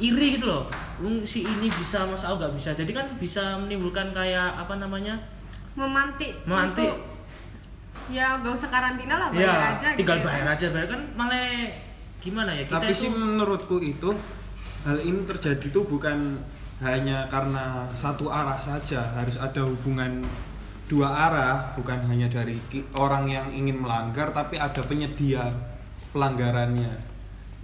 iri 0.00 0.36
gitu 0.38 0.46
loh. 0.48 0.68
Si 1.26 1.44
ini 1.44 1.68
bisa 1.68 2.06
mas 2.06 2.24
aku 2.24 2.40
nggak 2.40 2.54
bisa. 2.56 2.70
Jadi 2.72 2.92
kan 2.94 3.06
bisa 3.20 3.58
menimbulkan 3.60 4.14
kayak 4.14 4.56
apa 4.56 4.78
namanya? 4.80 5.18
Memantik 5.76 6.32
Memantik. 6.48 6.88
untuk 6.88 6.96
ya 8.06 8.38
nggak 8.38 8.54
usah 8.54 8.70
karantina 8.70 9.18
lah 9.18 9.28
bayar 9.34 9.50
ya 9.50 9.68
aja 9.74 9.88
tinggal 9.98 10.16
gitu 10.22 10.24
ya. 10.24 10.30
bayar 10.30 10.46
aja. 10.56 10.66
Bayar 10.72 10.88
kan 10.94 11.00
malah 11.18 11.68
gimana 12.22 12.50
ya? 12.54 12.64
Kita 12.64 12.80
Tapi 12.80 12.92
itu 12.94 13.00
sih 13.04 13.10
menurutku 13.12 13.76
itu 13.82 14.10
hal 14.86 14.98
ini 15.02 15.26
terjadi 15.26 15.66
itu 15.66 15.80
bukan 15.84 16.38
hanya 16.84 17.24
karena 17.32 17.88
satu 17.96 18.28
arah 18.28 18.60
saja, 18.60 19.00
harus 19.16 19.40
ada 19.40 19.64
hubungan 19.64 20.20
dua 20.86 21.08
arah, 21.08 21.72
bukan 21.72 21.98
hanya 22.06 22.28
dari 22.28 22.60
orang 22.94 23.26
yang 23.26 23.48
ingin 23.48 23.80
melanggar 23.80 24.30
tapi 24.30 24.60
ada 24.60 24.84
penyedia 24.84 25.48
pelanggarannya. 26.12 26.92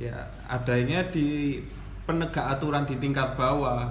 Ya, 0.01 0.16
adanya 0.48 1.05
di 1.12 1.61
penegak 2.09 2.59
aturan 2.59 2.88
di 2.88 2.96
tingkat 2.98 3.37
bawah 3.37 3.87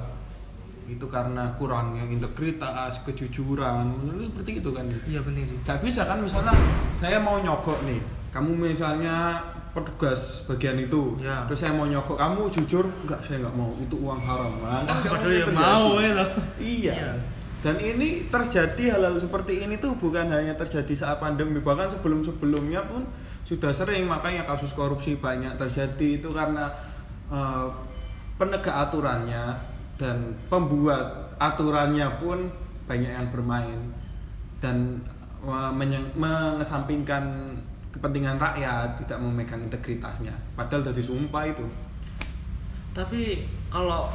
itu 0.89 1.07
karena 1.07 1.47
kurangnya 1.55 2.03
integritas, 2.03 2.99
kejujuran, 3.07 3.95
menurut 3.95 4.27
seperti 4.33 4.59
itu 4.59 4.69
kan. 4.75 4.83
iya 5.07 5.23
benar 5.23 5.47
sih 5.47 5.57
Gak 5.63 5.79
bisa 5.79 6.03
kan 6.03 6.19
misalnya 6.19 6.51
saya 6.91 7.15
mau 7.15 7.39
nyogok 7.39 7.79
nih, 7.87 8.01
kamu 8.35 8.51
misalnya 8.75 9.39
petugas 9.71 10.43
bagian 10.45 10.75
itu, 10.75 11.15
Ya. 11.17 11.47
terus 11.47 11.63
saya 11.63 11.71
mau 11.71 11.87
nyogok 11.87 12.19
kamu 12.19 12.51
jujur 12.51 12.83
nggak 13.07 13.19
saya 13.23 13.39
nggak 13.39 13.55
mau 13.55 13.71
itu 13.79 13.95
uang 13.95 14.19
haram. 14.19 14.51
Nah, 14.59 14.83
kan 14.83 14.99
padahal 14.99 15.31
ya 15.31 15.45
mau 15.47 15.95
ya 15.97 16.11
Iya. 16.11 16.25
Iya. 16.59 17.11
Dan 17.61 17.77
ini 17.77 18.25
terjadi 18.27 18.97
hal-hal 18.97 19.15
seperti 19.15 19.63
ini 19.63 19.77
tuh 19.77 19.93
bukan 19.95 20.27
hanya 20.27 20.57
terjadi 20.57 20.91
saat 20.91 21.21
pandemi, 21.21 21.61
bahkan 21.61 21.87
sebelum-sebelumnya 21.87 22.83
pun 22.89 23.05
sudah 23.47 23.71
sering 23.71 24.09
makanya 24.09 24.43
kasus 24.43 24.73
korupsi 24.73 25.15
banyak 25.15 25.55
terjadi 25.55 26.19
itu 26.19 26.29
karena 26.33 26.67
eh, 27.31 27.67
penegak 28.35 28.73
aturannya 28.73 29.55
dan 29.95 30.33
pembuat 30.49 31.31
aturannya 31.37 32.09
pun 32.17 32.49
banyak 32.89 33.07
yang 33.07 33.29
bermain 33.29 33.77
dan 34.59 34.99
menyeng- 35.73 36.11
mengesampingkan 36.13 37.55
kepentingan 37.91 38.39
rakyat 38.39 38.95
tidak 39.03 39.19
memegang 39.19 39.61
integritasnya. 39.61 40.31
Padahal 40.55 40.81
dari 40.87 41.03
sumpah 41.03 41.43
itu. 41.45 41.63
Tapi 42.91 43.47
kalau 43.71 44.07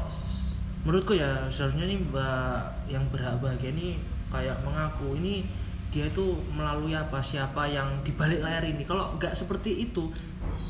menurutku 0.84 1.16
ya 1.16 1.48
seharusnya 1.48 1.88
nih 1.88 1.98
mbak 2.12 2.60
yang 2.88 3.04
berhak 3.08 3.36
bahagia 3.40 3.72
ini 3.72 3.98
kayak 4.30 4.54
mengaku 4.62 5.16
ini 5.18 5.42
dia 5.90 6.06
itu 6.06 6.36
melalui 6.52 6.92
apa 6.92 7.16
siapa 7.22 7.64
yang 7.64 7.88
di 8.04 8.12
balik 8.12 8.44
layar 8.44 8.64
ini. 8.64 8.84
Kalau 8.84 9.16
nggak 9.16 9.32
seperti 9.32 9.88
itu 9.88 10.04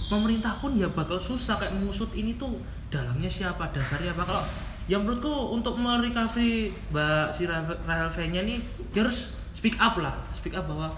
pemerintah 0.07 0.59
pun 0.63 0.79
ya 0.79 0.87
bakal 0.91 1.19
susah. 1.19 1.59
Kayak 1.59 1.79
mengusut 1.79 2.11
ini 2.15 2.35
tuh 2.39 2.59
dalangnya 2.91 3.31
siapa 3.31 3.71
dasarnya 3.75 4.15
apa. 4.15 4.23
Kalau 4.23 4.45
yang 4.87 5.03
menurutku 5.03 5.51
untuk 5.51 5.75
merecovery 5.79 6.71
mbak 6.95 7.35
si 7.35 7.47
Rahel 7.47 7.75
Rahel 7.83 8.07
V-nya 8.07 8.43
nih 8.47 8.59
dia 8.95 9.03
harus 9.03 9.35
speak 9.51 9.75
up 9.83 9.99
lah. 9.99 10.15
Speak 10.31 10.55
up 10.55 10.71
bahwa 10.71 10.91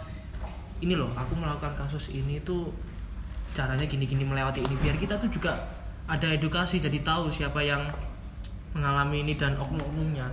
ini 0.78 0.94
loh 0.94 1.10
aku 1.14 1.34
melakukan 1.34 1.74
kasus 1.74 2.14
ini 2.14 2.38
tuh 2.46 2.70
caranya 3.56 3.86
gini-gini 3.88 4.22
melewati 4.22 4.62
ini 4.62 4.74
biar 4.78 4.94
kita 4.94 5.18
tuh 5.18 5.30
juga 5.32 5.56
ada 6.06 6.30
edukasi 6.30 6.78
jadi 6.78 7.02
tahu 7.02 7.28
siapa 7.28 7.58
yang 7.60 7.82
mengalami 8.72 9.26
ini 9.26 9.34
dan 9.34 9.58
oknum-oknumnya 9.58 10.30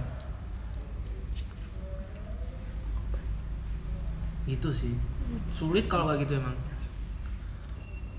gitu 4.45 4.69
sih 4.69 4.93
sulit 5.49 5.89
kalau 5.89 6.05
kayak 6.13 6.29
gitu 6.29 6.37
emang 6.37 6.53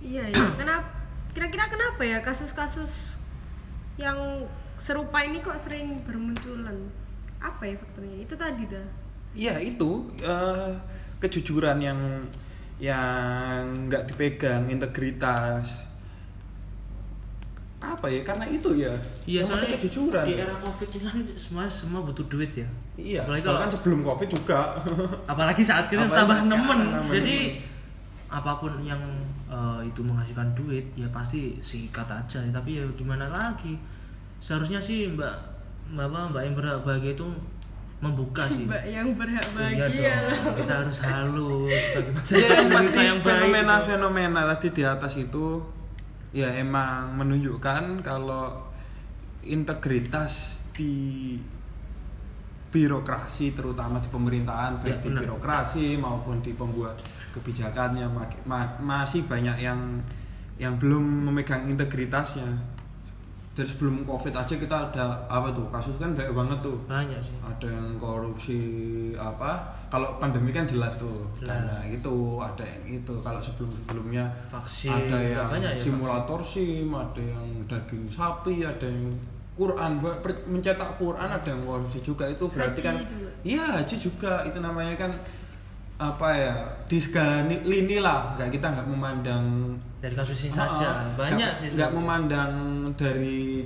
Iya 0.07 0.29
ya. 0.33 0.45
Kenapa? 0.55 0.87
Kira-kira 1.33 1.67
kenapa 1.69 2.03
ya 2.07 2.23
kasus-kasus 2.23 3.19
yang 3.97 4.47
serupa 4.77 5.25
ini 5.25 5.41
kok 5.41 5.57
sering 5.59 5.99
bermunculan? 6.05 6.77
Apa 7.41 7.67
ya 7.67 7.75
faktornya? 7.77 8.17
Itu 8.23 8.35
tadi 8.39 8.65
dah. 8.69 8.87
Iya 9.37 9.61
itu 9.61 10.09
eh, 10.23 10.73
kejujuran 11.23 11.79
yang 11.81 11.99
yang 12.77 13.89
nggak 13.89 14.05
dipegang 14.13 14.69
integritas. 14.69 15.89
Apa 17.81 18.09
ya? 18.09 18.21
Karena 18.25 18.45
itu 18.49 18.69
ya. 18.77 18.93
Iya 19.25 19.45
yang 19.45 19.49
soalnya 19.49 19.69
kejujuran. 19.77 20.25
di 20.27 20.35
era 20.37 20.57
covid 20.61 20.89
ini 20.97 21.05
kan 21.05 21.17
semua 21.37 21.65
semua 21.69 22.01
butuh 22.05 22.27
duit 22.29 22.53
ya. 22.53 22.69
Iya 22.97 23.25
apalagi 23.25 23.43
kalau 23.45 23.57
bahkan 23.61 23.71
sebelum 23.73 24.01
covid 24.05 24.29
juga. 24.29 24.61
Apalagi 25.33 25.63
saat 25.65 25.85
kita 25.89 26.05
Apalagi 26.05 26.21
tambah 26.25 26.39
nemen. 26.49 26.81
jadi 27.13 27.37
nemen. 27.57 27.75
apa 28.27 28.59
pun 28.59 28.73
yang 28.83 28.99
eh, 29.47 29.81
itu 29.87 30.01
menghasilkan 30.03 30.51
duit 30.57 30.85
ya 30.97 31.09
pasti 31.13 31.57
sikat 31.61 32.09
aja. 32.09 32.41
Tapi 32.43 32.81
ya 32.81 32.85
gimana 32.97 33.29
lagi? 33.29 33.77
Seharusnya 34.41 34.81
sih 34.81 35.09
mbak 35.13 35.33
mbak 35.93 36.09
mbak 36.11 36.43
yang 36.43 36.55
berhak 36.59 36.81
bahagia 36.83 37.15
itu 37.15 37.25
membuka 37.97 38.45
sih. 38.47 38.65
Mbak 38.65 38.85
yang 38.87 39.09
berhak 39.13 39.41
Iya 39.43 39.57
bahagia. 39.57 40.15
dong, 40.29 40.55
kita 40.61 40.75
harus 40.77 40.99
halus. 41.01 41.73
Ya 41.97 42.03
masyarakat 42.13 42.53
yang 42.55 42.69
pasti 42.71 43.01
yang 43.01 43.19
baik 43.19 43.27
fenomena-fenomena 43.27 44.41
tadi 44.47 44.69
di 44.71 44.83
atas 44.85 45.13
itu 45.17 45.47
ya 46.31 46.53
emang 46.53 47.17
menunjukkan 47.17 48.01
kalau 48.01 48.69
integritas 49.41 50.33
di 50.71 51.35
birokrasi 52.69 53.53
terutama 53.53 53.97
di 53.97 54.09
pemerintahan 54.09 54.77
Ya, 54.77 54.81
baik 54.83 54.97
di 55.01 55.09
benar. 55.09 55.21
birokrasi 55.25 55.87
maupun 55.97 56.43
di 56.43 56.53
pembuat 56.53 57.01
kebijakannya 57.33 58.05
masih 58.79 59.25
banyak 59.25 59.57
yang 59.59 59.81
yang 60.57 60.77
belum 60.77 61.25
memegang 61.25 61.65
integritasnya 61.67 62.49
dari 63.57 63.65
sebelum 63.73 64.05
covid 64.05 64.37
aja 64.37 64.53
kita 64.61 64.93
ada 64.93 65.25
apa 65.33 65.49
tuh 65.49 65.65
kasus 65.73 65.97
kan 65.97 66.13
banyak 66.13 66.37
banget 66.37 66.59
tuh. 66.61 66.77
Banyak 66.85 67.17
sih. 67.25 67.33
Ada 67.41 67.73
yang 67.73 67.97
korupsi 67.97 68.61
apa 69.17 69.65
kalau 69.89 70.21
pandemi 70.21 70.53
kan 70.53 70.69
jelas 70.69 71.01
tuh 71.01 71.25
Jelas. 71.41 71.65
dana 71.65 71.89
itu 71.89 72.37
ada 72.37 72.61
yang 72.61 73.01
itu. 73.01 73.15
Kalau 73.25 73.41
sebelum 73.41 73.73
sebelumnya 73.73 74.29
Vaksin 74.53 74.93
ada 74.93 75.19
yang 75.25 75.49
banyak 75.49 75.73
ya, 75.73 75.81
simulator 75.81 76.45
sim 76.45 76.93
ada 76.93 77.23
yang 77.25 77.49
daging 77.65 78.05
sapi 78.13 78.61
ada 78.61 78.85
yang 78.85 79.17
Quran 79.57 80.05
mencetak 80.53 81.01
Quran 81.01 81.29
ada 81.33 81.49
yang 81.49 81.65
korupsi 81.65 82.05
juga. 82.05 82.29
Itu 82.29 82.53
berarti 82.53 82.85
Haji 82.85 82.85
kan 82.85 82.97
iya 83.41 83.81
haji 83.81 83.97
juga. 83.97 84.45
Itu 84.45 84.61
namanya 84.61 85.01
kan 85.01 85.17
apa 85.99 86.29
ya 86.29 86.53
di 86.85 86.99
segala 86.99 87.43
ni- 87.43 87.63
lini 87.63 87.99
lah. 87.99 88.35
Nggak 88.35 88.53
kita 88.53 88.67
nggak 88.71 88.87
memandang 88.87 89.45
dari 89.97 90.13
kasus 90.13 90.37
ini 90.43 90.53
Ah, 90.53 90.69
saja 90.69 90.89
banyak 91.15 91.37
nggak- 91.39 91.55
sih 91.55 91.69
nggak 91.73 91.91
memandang 91.91 92.53
dari 92.93 93.65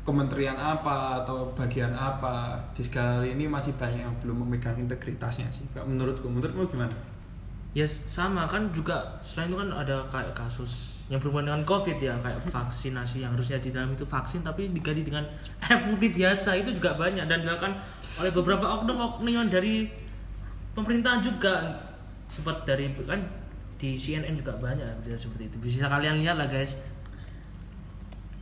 kementerian 0.00 0.56
apa 0.56 1.20
atau 1.20 1.46
bagian 1.52 1.92
apa. 1.92 2.58
Di 2.72 2.82
segala 2.82 3.22
ini 3.22 3.46
masih 3.46 3.70
banyak 3.72 4.00
yang 4.00 4.14
belum 4.18 4.42
memegang 4.42 4.74
integritasnya 4.76 5.46
sih. 5.48 5.62
Menurutku. 5.76 6.26
Menurutmu 6.26 6.66
gimana? 6.66 6.90
Ya 7.70 7.86
sama. 7.86 8.44
Kan 8.44 8.70
juga 8.70 8.98
selain 9.20 9.46
itu 9.46 9.56
kan 9.56 9.70
ada 9.70 10.02
kayak 10.08 10.34
kasus 10.34 10.98
yang 11.06 11.22
berhubungan 11.22 11.54
dengan 11.54 11.62
covid 11.64 11.96
ya. 11.96 12.18
Kayak 12.18 12.42
vaksinasi 12.50 13.22
yang 13.22 13.30
harusnya 13.30 13.56
di 13.56 13.70
dalam 13.70 13.90
itu 13.90 14.02
vaksin 14.02 14.42
tapi 14.42 14.66
diganti 14.68 15.06
dengan 15.06 15.22
air 15.62 15.78
putih 15.80 16.10
biasa. 16.10 16.58
Itu 16.58 16.74
juga 16.74 16.98
banyak. 16.98 17.24
Dan 17.24 17.46
dilakukan 17.46 17.78
oleh 18.18 18.34
beberapa 18.34 18.66
oknum-oknum 18.74 19.30
yang 19.30 19.46
dari 19.46 19.86
pemerintahan 20.74 21.20
juga. 21.24 21.54
Sempat 22.30 22.62
dari 22.62 22.86
kan 23.02 23.18
di 23.80 23.98
CNN 23.98 24.38
juga 24.38 24.54
banyak 24.60 24.86
berita 25.02 25.18
seperti 25.18 25.50
itu. 25.50 25.56
Bisa 25.58 25.90
kalian 25.90 26.22
lihat 26.22 26.38
lah 26.38 26.46
guys. 26.46 26.78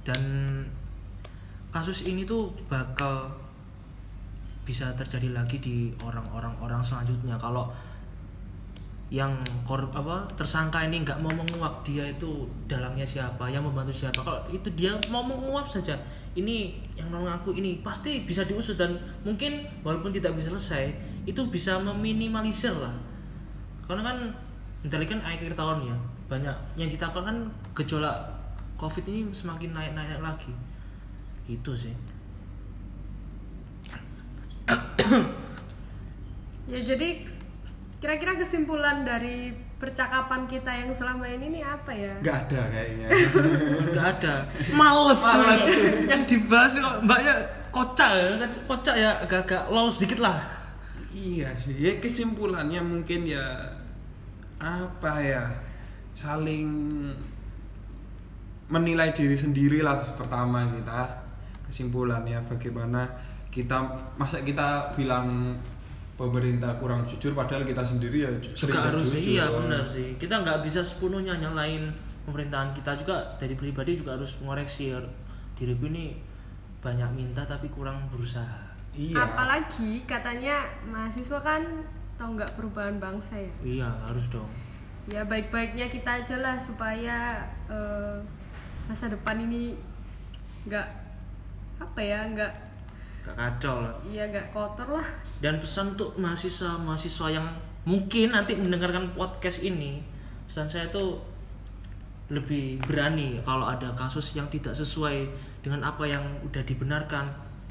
Dan 0.04 0.20
kasus 1.72 2.08
ini 2.08 2.24
tuh 2.24 2.52
bakal 2.68 3.28
bisa 4.64 4.92
terjadi 4.92 5.32
lagi 5.32 5.56
di 5.62 5.92
orang-orang 6.04 6.52
orang 6.60 6.84
selanjutnya. 6.84 7.40
Kalau 7.40 7.72
yang 9.08 9.40
kor 9.64 9.88
apa 9.88 10.28
tersangka 10.36 10.84
ini 10.84 11.00
nggak 11.00 11.24
mau 11.24 11.32
menguap 11.32 11.80
dia 11.80 12.04
itu 12.04 12.44
dalangnya 12.68 13.08
siapa 13.08 13.48
yang 13.48 13.64
membantu 13.64 14.04
siapa. 14.04 14.20
Kalau 14.20 14.44
itu 14.52 14.68
dia 14.76 14.92
mau 15.08 15.24
menguap 15.24 15.64
saja 15.64 15.96
ini 16.36 16.76
yang 16.92 17.08
nolong 17.08 17.32
aku 17.40 17.56
ini 17.56 17.80
pasti 17.80 18.28
bisa 18.28 18.44
diusut 18.44 18.76
dan 18.76 19.00
mungkin 19.24 19.64
walaupun 19.80 20.12
tidak 20.12 20.36
bisa 20.36 20.52
selesai 20.52 20.92
itu 21.28 21.44
bisa 21.52 21.76
meminimalisir 21.76 22.72
lah. 22.72 22.96
Karena 23.84 24.00
kan 24.08 24.16
bentar 24.80 24.96
lagi 24.96 25.12
kan 25.12 25.20
akhir 25.20 25.52
tahun 25.52 25.92
ya 25.92 25.96
banyak 26.28 26.56
yang 26.80 26.88
ditakut 26.88 27.24
kan 27.24 27.48
gejolak 27.76 28.16
covid 28.80 29.04
ini 29.04 29.28
semakin 29.36 29.76
naik 29.76 29.92
naik 29.92 30.24
lagi. 30.24 30.52
Itu 31.44 31.76
sih. 31.76 31.92
Ya 36.68 36.76
jadi 36.76 37.24
kira-kira 37.96 38.36
kesimpulan 38.36 39.08
dari 39.08 39.56
percakapan 39.80 40.44
kita 40.44 40.68
yang 40.68 40.92
selama 40.92 41.24
ini 41.24 41.56
nih 41.56 41.64
apa 41.64 41.92
ya? 41.96 42.12
nggak 42.20 42.36
ada 42.44 42.60
kayaknya. 42.68 43.08
Nggak 43.94 44.06
ada. 44.20 44.34
Males, 44.76 45.22
Males. 45.24 45.64
yang 46.04 46.22
dibahas 46.28 46.76
kok 46.76 46.96
mbaknya 47.08 47.34
kocak 47.72 48.10
ya 48.12 48.24
kocak 48.68 48.94
ya 49.00 49.10
agak-agak 49.24 49.62
lol 49.72 49.88
sedikit 49.88 50.20
lah 50.20 50.57
iya 51.14 51.50
sih 51.56 51.76
ya 51.76 51.96
kesimpulannya 52.00 52.80
mungkin 52.84 53.24
ya 53.24 53.44
apa 54.58 55.12
ya 55.22 55.44
saling 56.12 56.68
menilai 58.68 59.16
diri 59.16 59.32
sendiri 59.32 59.80
lah 59.80 60.02
pertama 60.18 60.68
kita 60.68 61.08
kesimpulannya 61.64 62.36
bagaimana 62.44 63.08
kita 63.48 63.80
masa 64.20 64.44
kita 64.44 64.92
bilang 64.92 65.56
pemerintah 66.18 66.74
kurang 66.82 67.06
jujur 67.06 67.32
padahal 67.32 67.62
kita 67.62 67.80
sendiri 67.80 68.26
ya 68.26 68.30
juga 68.42 68.90
harus 68.90 69.06
jujur. 69.14 69.38
iya 69.38 69.46
benar 69.48 69.86
sih. 69.86 70.18
Kita 70.18 70.42
nggak 70.42 70.66
bisa 70.66 70.82
sepenuhnya 70.82 71.38
nyalain 71.38 71.94
pemerintahan 72.26 72.74
kita 72.74 72.92
juga 72.98 73.38
dari 73.38 73.54
pribadi 73.54 73.96
juga 73.96 74.18
harus 74.18 74.36
mengoreksi 74.42 74.92
diriku 75.56 75.88
ini 75.88 76.18
banyak 76.84 77.08
minta 77.14 77.46
tapi 77.46 77.70
kurang 77.72 78.04
berusaha 78.12 78.67
iya 78.98 79.14
Apalagi 79.22 80.02
katanya 80.10 80.66
mahasiswa 80.90 81.38
kan 81.38 81.62
tau 82.18 82.34
nggak 82.34 82.58
perubahan 82.58 82.98
bangsa 82.98 83.38
ya? 83.38 83.52
iya 83.62 83.88
harus 84.10 84.26
dong 84.26 84.50
Ya 85.08 85.24
baik-baiknya 85.24 85.88
kita 85.88 86.20
aja 86.20 86.36
lah 86.42 86.60
supaya 86.60 87.40
eh, 87.70 88.18
masa 88.90 89.08
depan 89.08 89.40
ini 89.40 89.72
nggak 90.68 90.88
apa 91.80 92.00
ya 92.02 92.28
nggak 92.28 92.52
gak 93.24 93.36
kacau 93.36 93.84
lah 93.84 93.94
iya 94.04 94.28
nggak 94.28 94.52
kotor 94.52 95.00
lah. 95.00 95.08
dan 95.40 95.56
pesan 95.62 95.96
untuk 95.96 96.12
mahasiswa 96.20 96.76
mahasiswa 96.76 97.28
yang 97.32 97.46
mungkin 97.88 98.36
nanti 98.36 98.52
mendengarkan 98.52 99.16
podcast 99.16 99.64
ini 99.64 100.04
pesan 100.44 100.68
saya 100.68 100.88
tuh 100.92 101.20
lebih 102.28 102.76
berani 102.84 103.40
kalau 103.40 103.64
ada 103.64 103.88
kasus 103.96 104.36
yang 104.36 104.44
tidak 104.52 104.76
sesuai 104.76 105.24
dengan 105.64 105.80
apa 105.88 106.04
yang 106.04 106.20
udah 106.44 106.60
dibenarkan 106.64 107.24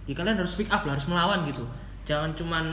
ya 0.07 0.13
kalian 0.15 0.39
harus 0.39 0.55
speak 0.55 0.71
up 0.71 0.87
lah 0.87 0.95
harus 0.95 1.05
melawan 1.11 1.43
gitu. 1.43 1.67
Jangan 2.07 2.31
cuman 2.33 2.65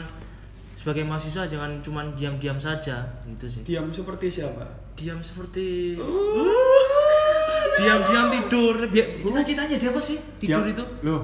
sebagai 0.75 1.03
mahasiswa 1.07 1.47
jangan 1.47 1.83
cuman 1.83 2.15
diam-diam 2.15 2.59
saja 2.59 3.03
gitu 3.27 3.47
sih. 3.51 3.63
Diam 3.67 3.91
seperti 3.91 4.31
siapa? 4.31 4.63
Diam 4.95 5.19
seperti 5.19 5.99
diam-diam 7.75 8.27
tidur. 8.31 8.75
Biar- 8.87 9.19
cita-citanya 9.23 9.75
dia 9.75 9.91
apa 9.91 10.01
sih? 10.01 10.19
Tidur 10.39 10.63
Dia- 10.63 10.75
itu? 10.79 10.85
Loh, 11.03 11.21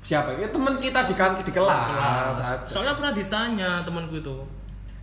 siapa? 0.00 0.32
Ya 0.40 0.48
teman 0.48 0.80
kita 0.80 1.04
di 1.04 1.12
kan 1.12 1.36
di 1.36 1.52
kelas. 1.52 1.88
kelas. 1.88 2.36
Soalnya 2.64 2.96
pernah 2.96 3.12
ditanya 3.12 3.70
temanku 3.84 4.16
itu, 4.16 4.36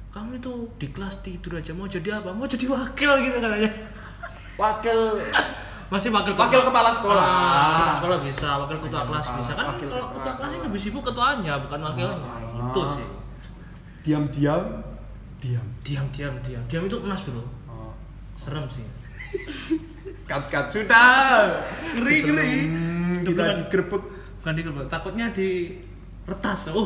kamu 0.09 0.41
itu 0.41 0.53
di 0.81 0.87
kelas 0.89 1.21
tidur 1.21 1.61
aja 1.61 1.71
mau 1.77 1.85
jadi 1.85 2.17
apa? 2.17 2.33
Mau 2.33 2.49
jadi 2.49 2.65
wakil 2.65 3.11
gitu 3.21 3.37
katanya. 3.37 3.71
Wakil 4.57 4.99
Masih 5.89 6.13
wakil 6.13 6.37
Wakil 6.37 6.61
kepala 6.61 6.93
sekolah. 6.93 7.25
Ah, 7.25 7.73
kepala 7.73 7.93
sekolah 7.97 8.17
bisa, 8.21 8.49
wakil 8.61 8.77
ketua 8.77 9.01
kelas 9.09 9.25
kepala- 9.25 9.39
bisa 9.41 9.51
kan 9.57 9.65
wakil 9.73 9.87
kalau 9.89 10.05
ketua 10.05 10.21
ketua 10.21 10.33
kelas 10.37 10.51
lebih 10.69 10.81
sibuk 10.81 11.03
ketuanya 11.05 11.53
bukan 11.65 11.79
wakilnya. 11.81 12.17
Ah. 12.21 12.69
Itu 12.69 12.81
sih. 12.85 13.07
Diam-diam, 14.05 14.63
diam. 15.41 15.65
Diam 15.81 16.05
diam 16.13 16.33
diam. 16.45 16.63
Diam 16.69 16.83
itu 16.85 16.97
emas, 17.01 17.25
Bro. 17.25 17.41
Oh. 17.65 17.91
Serem 18.37 18.69
sih. 18.69 18.85
Kat-kat 20.29 20.69
sudah. 20.69 21.57
Ngeri, 21.97 22.15
ngeri. 22.21 22.53
Kita 23.25 23.43
digerebek. 23.65 24.03
Bukan 24.39 24.53
di 24.55 24.61
takutnya 24.85 25.25
di 25.33 25.73
retas. 26.29 26.69
Oh. 26.69 26.85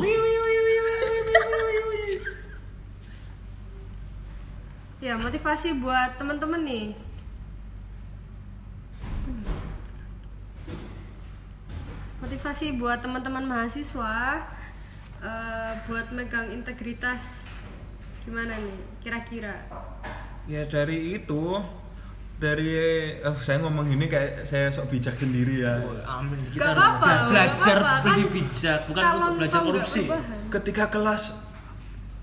Ya, 5.04 5.20
motivasi 5.20 5.84
buat 5.84 6.16
teman-teman 6.16 6.64
nih. 6.64 6.96
Motivasi 12.24 12.80
buat 12.80 13.04
teman-teman 13.04 13.44
mahasiswa 13.44 14.44
eh, 15.20 15.72
buat 15.84 16.08
megang 16.12 16.52
integritas 16.52 17.48
gimana 18.24 18.56
nih 18.56 18.78
kira-kira? 19.04 19.60
Ya 20.48 20.64
dari 20.64 21.20
itu 21.20 21.60
dari 22.40 22.72
eh, 23.20 23.36
saya 23.40 23.60
ngomong 23.64 23.92
ini 23.92 24.08
kayak 24.08 24.48
saya 24.48 24.72
sok 24.72 24.92
bijak 24.92 25.16
sendiri 25.16 25.64
ya. 25.64 25.84
Amin. 26.08 26.40
Gak 26.48 26.56
Kita 26.56 26.68
harus 26.72 26.84
apa-apa 26.84 27.06
loh, 27.06 27.28
belajar 27.32 27.76
gak 27.80 28.00
lebih 28.04 28.24
Kan 28.24 28.34
bijak, 28.34 28.80
bukan 28.88 29.02
untuk 29.04 29.34
belajar 29.38 29.60
korupsi. 29.60 30.02
Ketika 30.48 30.84
kelas 30.88 31.22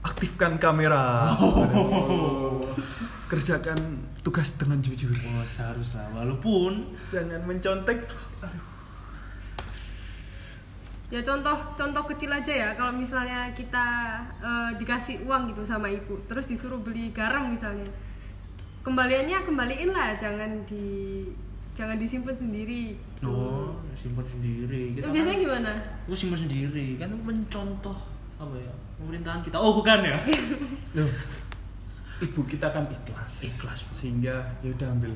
aktifkan 0.01 0.57
kamera. 0.57 1.37
Kerjakan 3.31 3.79
tugas 4.27 4.59
dengan 4.59 4.83
jujur. 4.83 5.15
Oh, 5.15 5.45
seharusnya 5.47 6.03
walaupun 6.11 6.83
Jangan 7.07 7.47
mencontek. 7.47 8.03
Ya 11.07 11.19
contoh 11.23 11.55
contoh 11.75 12.03
kecil 12.11 12.31
aja 12.31 12.51
ya 12.51 12.69
kalau 12.75 12.91
misalnya 12.91 13.51
kita 13.55 14.19
eh, 14.39 14.71
dikasih 14.79 15.23
uang 15.27 15.51
gitu 15.51 15.59
sama 15.63 15.91
ibu 15.91 16.15
terus 16.23 16.47
disuruh 16.47 16.79
beli 16.79 17.11
garam 17.11 17.51
misalnya 17.51 17.83
kembaliannya 18.87 19.43
kembaliin 19.43 19.91
lah 19.91 20.15
jangan 20.15 20.63
di 20.63 21.27
jangan 21.71 21.95
disimpan 21.97 22.35
sendiri. 22.35 22.99
Oh, 23.23 23.79
simpan 23.95 24.27
sendiri. 24.27 24.91
Kita 24.91 25.07
Biasanya 25.07 25.37
kan, 25.39 25.45
gimana? 25.47 25.71
Lu 26.07 26.15
simpan 26.15 26.39
sendiri, 26.43 26.99
kan 26.99 27.09
mencontoh 27.15 27.95
apa 28.35 28.55
ya? 28.59 28.73
Pemerintahan 28.99 29.39
kita. 29.41 29.55
Oh, 29.57 29.79
bukan 29.79 30.03
ya? 30.03 30.17
Loh, 30.99 31.09
ibu 32.21 32.41
kita 32.45 32.67
kan 32.69 32.85
ikhlas. 32.87 33.41
Ikhlas, 33.41 33.79
Bu. 33.85 33.91
Sehingga 33.91 34.35
ya 34.61 34.69
udah 34.71 34.87
ambil. 34.93 35.13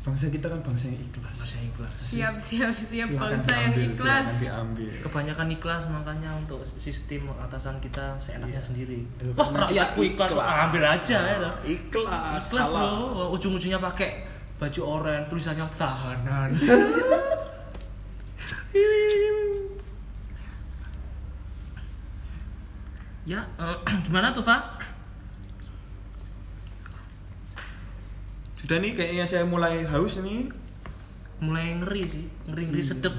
Bangsa 0.00 0.32
kita 0.32 0.48
kan 0.48 0.56
bangsa 0.64 0.88
yang 0.88 0.96
ikhlas. 0.98 1.36
Masa 1.36 1.60
ikhlas. 1.60 1.92
Siap 1.92 2.34
siap 2.40 2.72
siap 2.72 3.08
Silakan 3.12 3.20
bangsa 3.36 3.52
yang 3.52 3.72
diambil, 3.76 3.84
ikhlas. 3.92 4.24
silakan 4.24 4.36
diambil. 4.40 4.90
Kebanyakan 5.04 5.46
ikhlas 5.52 5.82
makanya 5.92 6.30
untuk 6.34 6.60
sistem 6.64 7.22
atasan 7.36 7.76
kita 7.78 8.04
seenaknya 8.16 8.56
Iya. 8.56 8.64
sendiri. 8.64 8.98
Wah, 9.36 9.48
rakyatku 9.68 10.00
ikhlas, 10.02 10.32
ikhlas. 10.32 10.48
ah, 10.48 10.64
ambil 10.66 10.82
aja 10.88 11.18
ya. 11.20 11.50
Ikhlas. 11.62 12.42
Ikhlas. 12.48 12.66
Bro. 12.72 13.28
Ujung-ujungnya 13.36 13.76
pakai 13.76 14.24
baju 14.56 14.80
oranye 14.88 15.28
tulisannya 15.28 15.68
tahanan. 15.76 16.50
ya, 23.28 23.40
eh, 23.60 23.76
gimana 24.06 24.32
tuh, 24.32 24.42
Pak? 24.42 24.79
Sudah 28.60 28.76
nih 28.76 28.92
kayaknya 28.92 29.24
saya 29.24 29.44
mulai 29.44 29.82
haus 29.82 30.18
nih. 30.18 30.52
mulai 31.40 31.72
ngeri 31.74 32.04
sih 32.04 32.28
ngeri 32.44 32.68
ngeri 32.68 32.84
sedep 32.84 33.16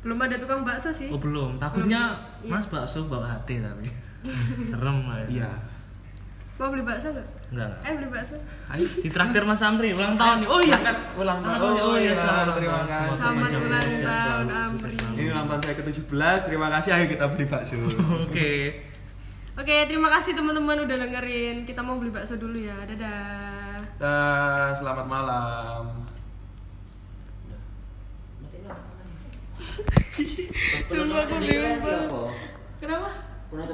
Belum 0.00 0.18
ada 0.18 0.34
tukang 0.34 0.66
bakso 0.66 0.90
sih. 0.90 1.06
oh 1.06 1.16
belum 1.16 1.54
takutnya 1.56 2.18
Iya. 2.40 2.50
mas 2.50 2.66
bakso 2.66 3.06
bawa 3.06 3.30
hati 3.30 3.58
tapi 3.58 3.86
serem 4.66 5.06
lah 5.06 5.22
ya. 5.22 5.26
Iya. 5.30 5.50
Mau 6.52 6.68
beli 6.68 6.82
bakso 6.82 7.08
nggak? 7.08 7.28
enggak 7.48 7.70
Eh 7.80 7.92
beli 7.94 8.08
bakso. 8.08 8.34
Ayo. 8.68 8.82
di 8.82 9.06
traktir 9.08 9.42
mas 9.42 9.62
Amri 9.62 9.90
ulang 9.92 10.14
tahun 10.16 10.42
nih 10.42 10.48
oh 10.48 10.58
iya 10.60 10.74
Selamat 10.74 10.98
ulang 11.14 11.40
tahun. 11.40 11.60
oh 11.78 11.96
iya 11.96 12.12
selamat 12.12 12.46
terima 12.52 12.74
ulang 12.74 12.88
tahun. 12.88 13.06
kasih. 13.06 13.22
Selamat 13.22 13.50
ulang 13.62 13.78
tahun, 14.10 14.46
Amri. 14.50 15.14
Ini 15.14 15.28
ulang 15.30 15.46
tahun 15.46 15.60
saya 15.62 15.74
ke-17. 15.76 16.10
Terima 16.42 16.68
kasih. 16.68 16.90
Ayo 16.92 17.06
kita 17.06 17.24
beli 17.28 17.44
bakso. 17.46 17.76
oke 18.18 18.50
Oke, 19.52 19.76
terima 19.84 20.08
kasih 20.10 20.32
teman-teman 20.32 20.80
udah 20.80 20.96
dengerin. 20.98 21.56
Kita 21.62 21.80
mau 21.80 21.94
beli 21.94 22.08
bakso 22.08 22.34
dulu 22.34 22.56
ya. 22.56 22.74
Dadah. 22.82 23.51
Selamat 24.02 25.06
malam. 25.06 26.02
Sumpah 30.90 31.22
aku 31.22 31.34
bingung 31.38 31.78
banget. 31.78 32.10
Kenapa? 32.82 33.08
Penutup 33.46 33.70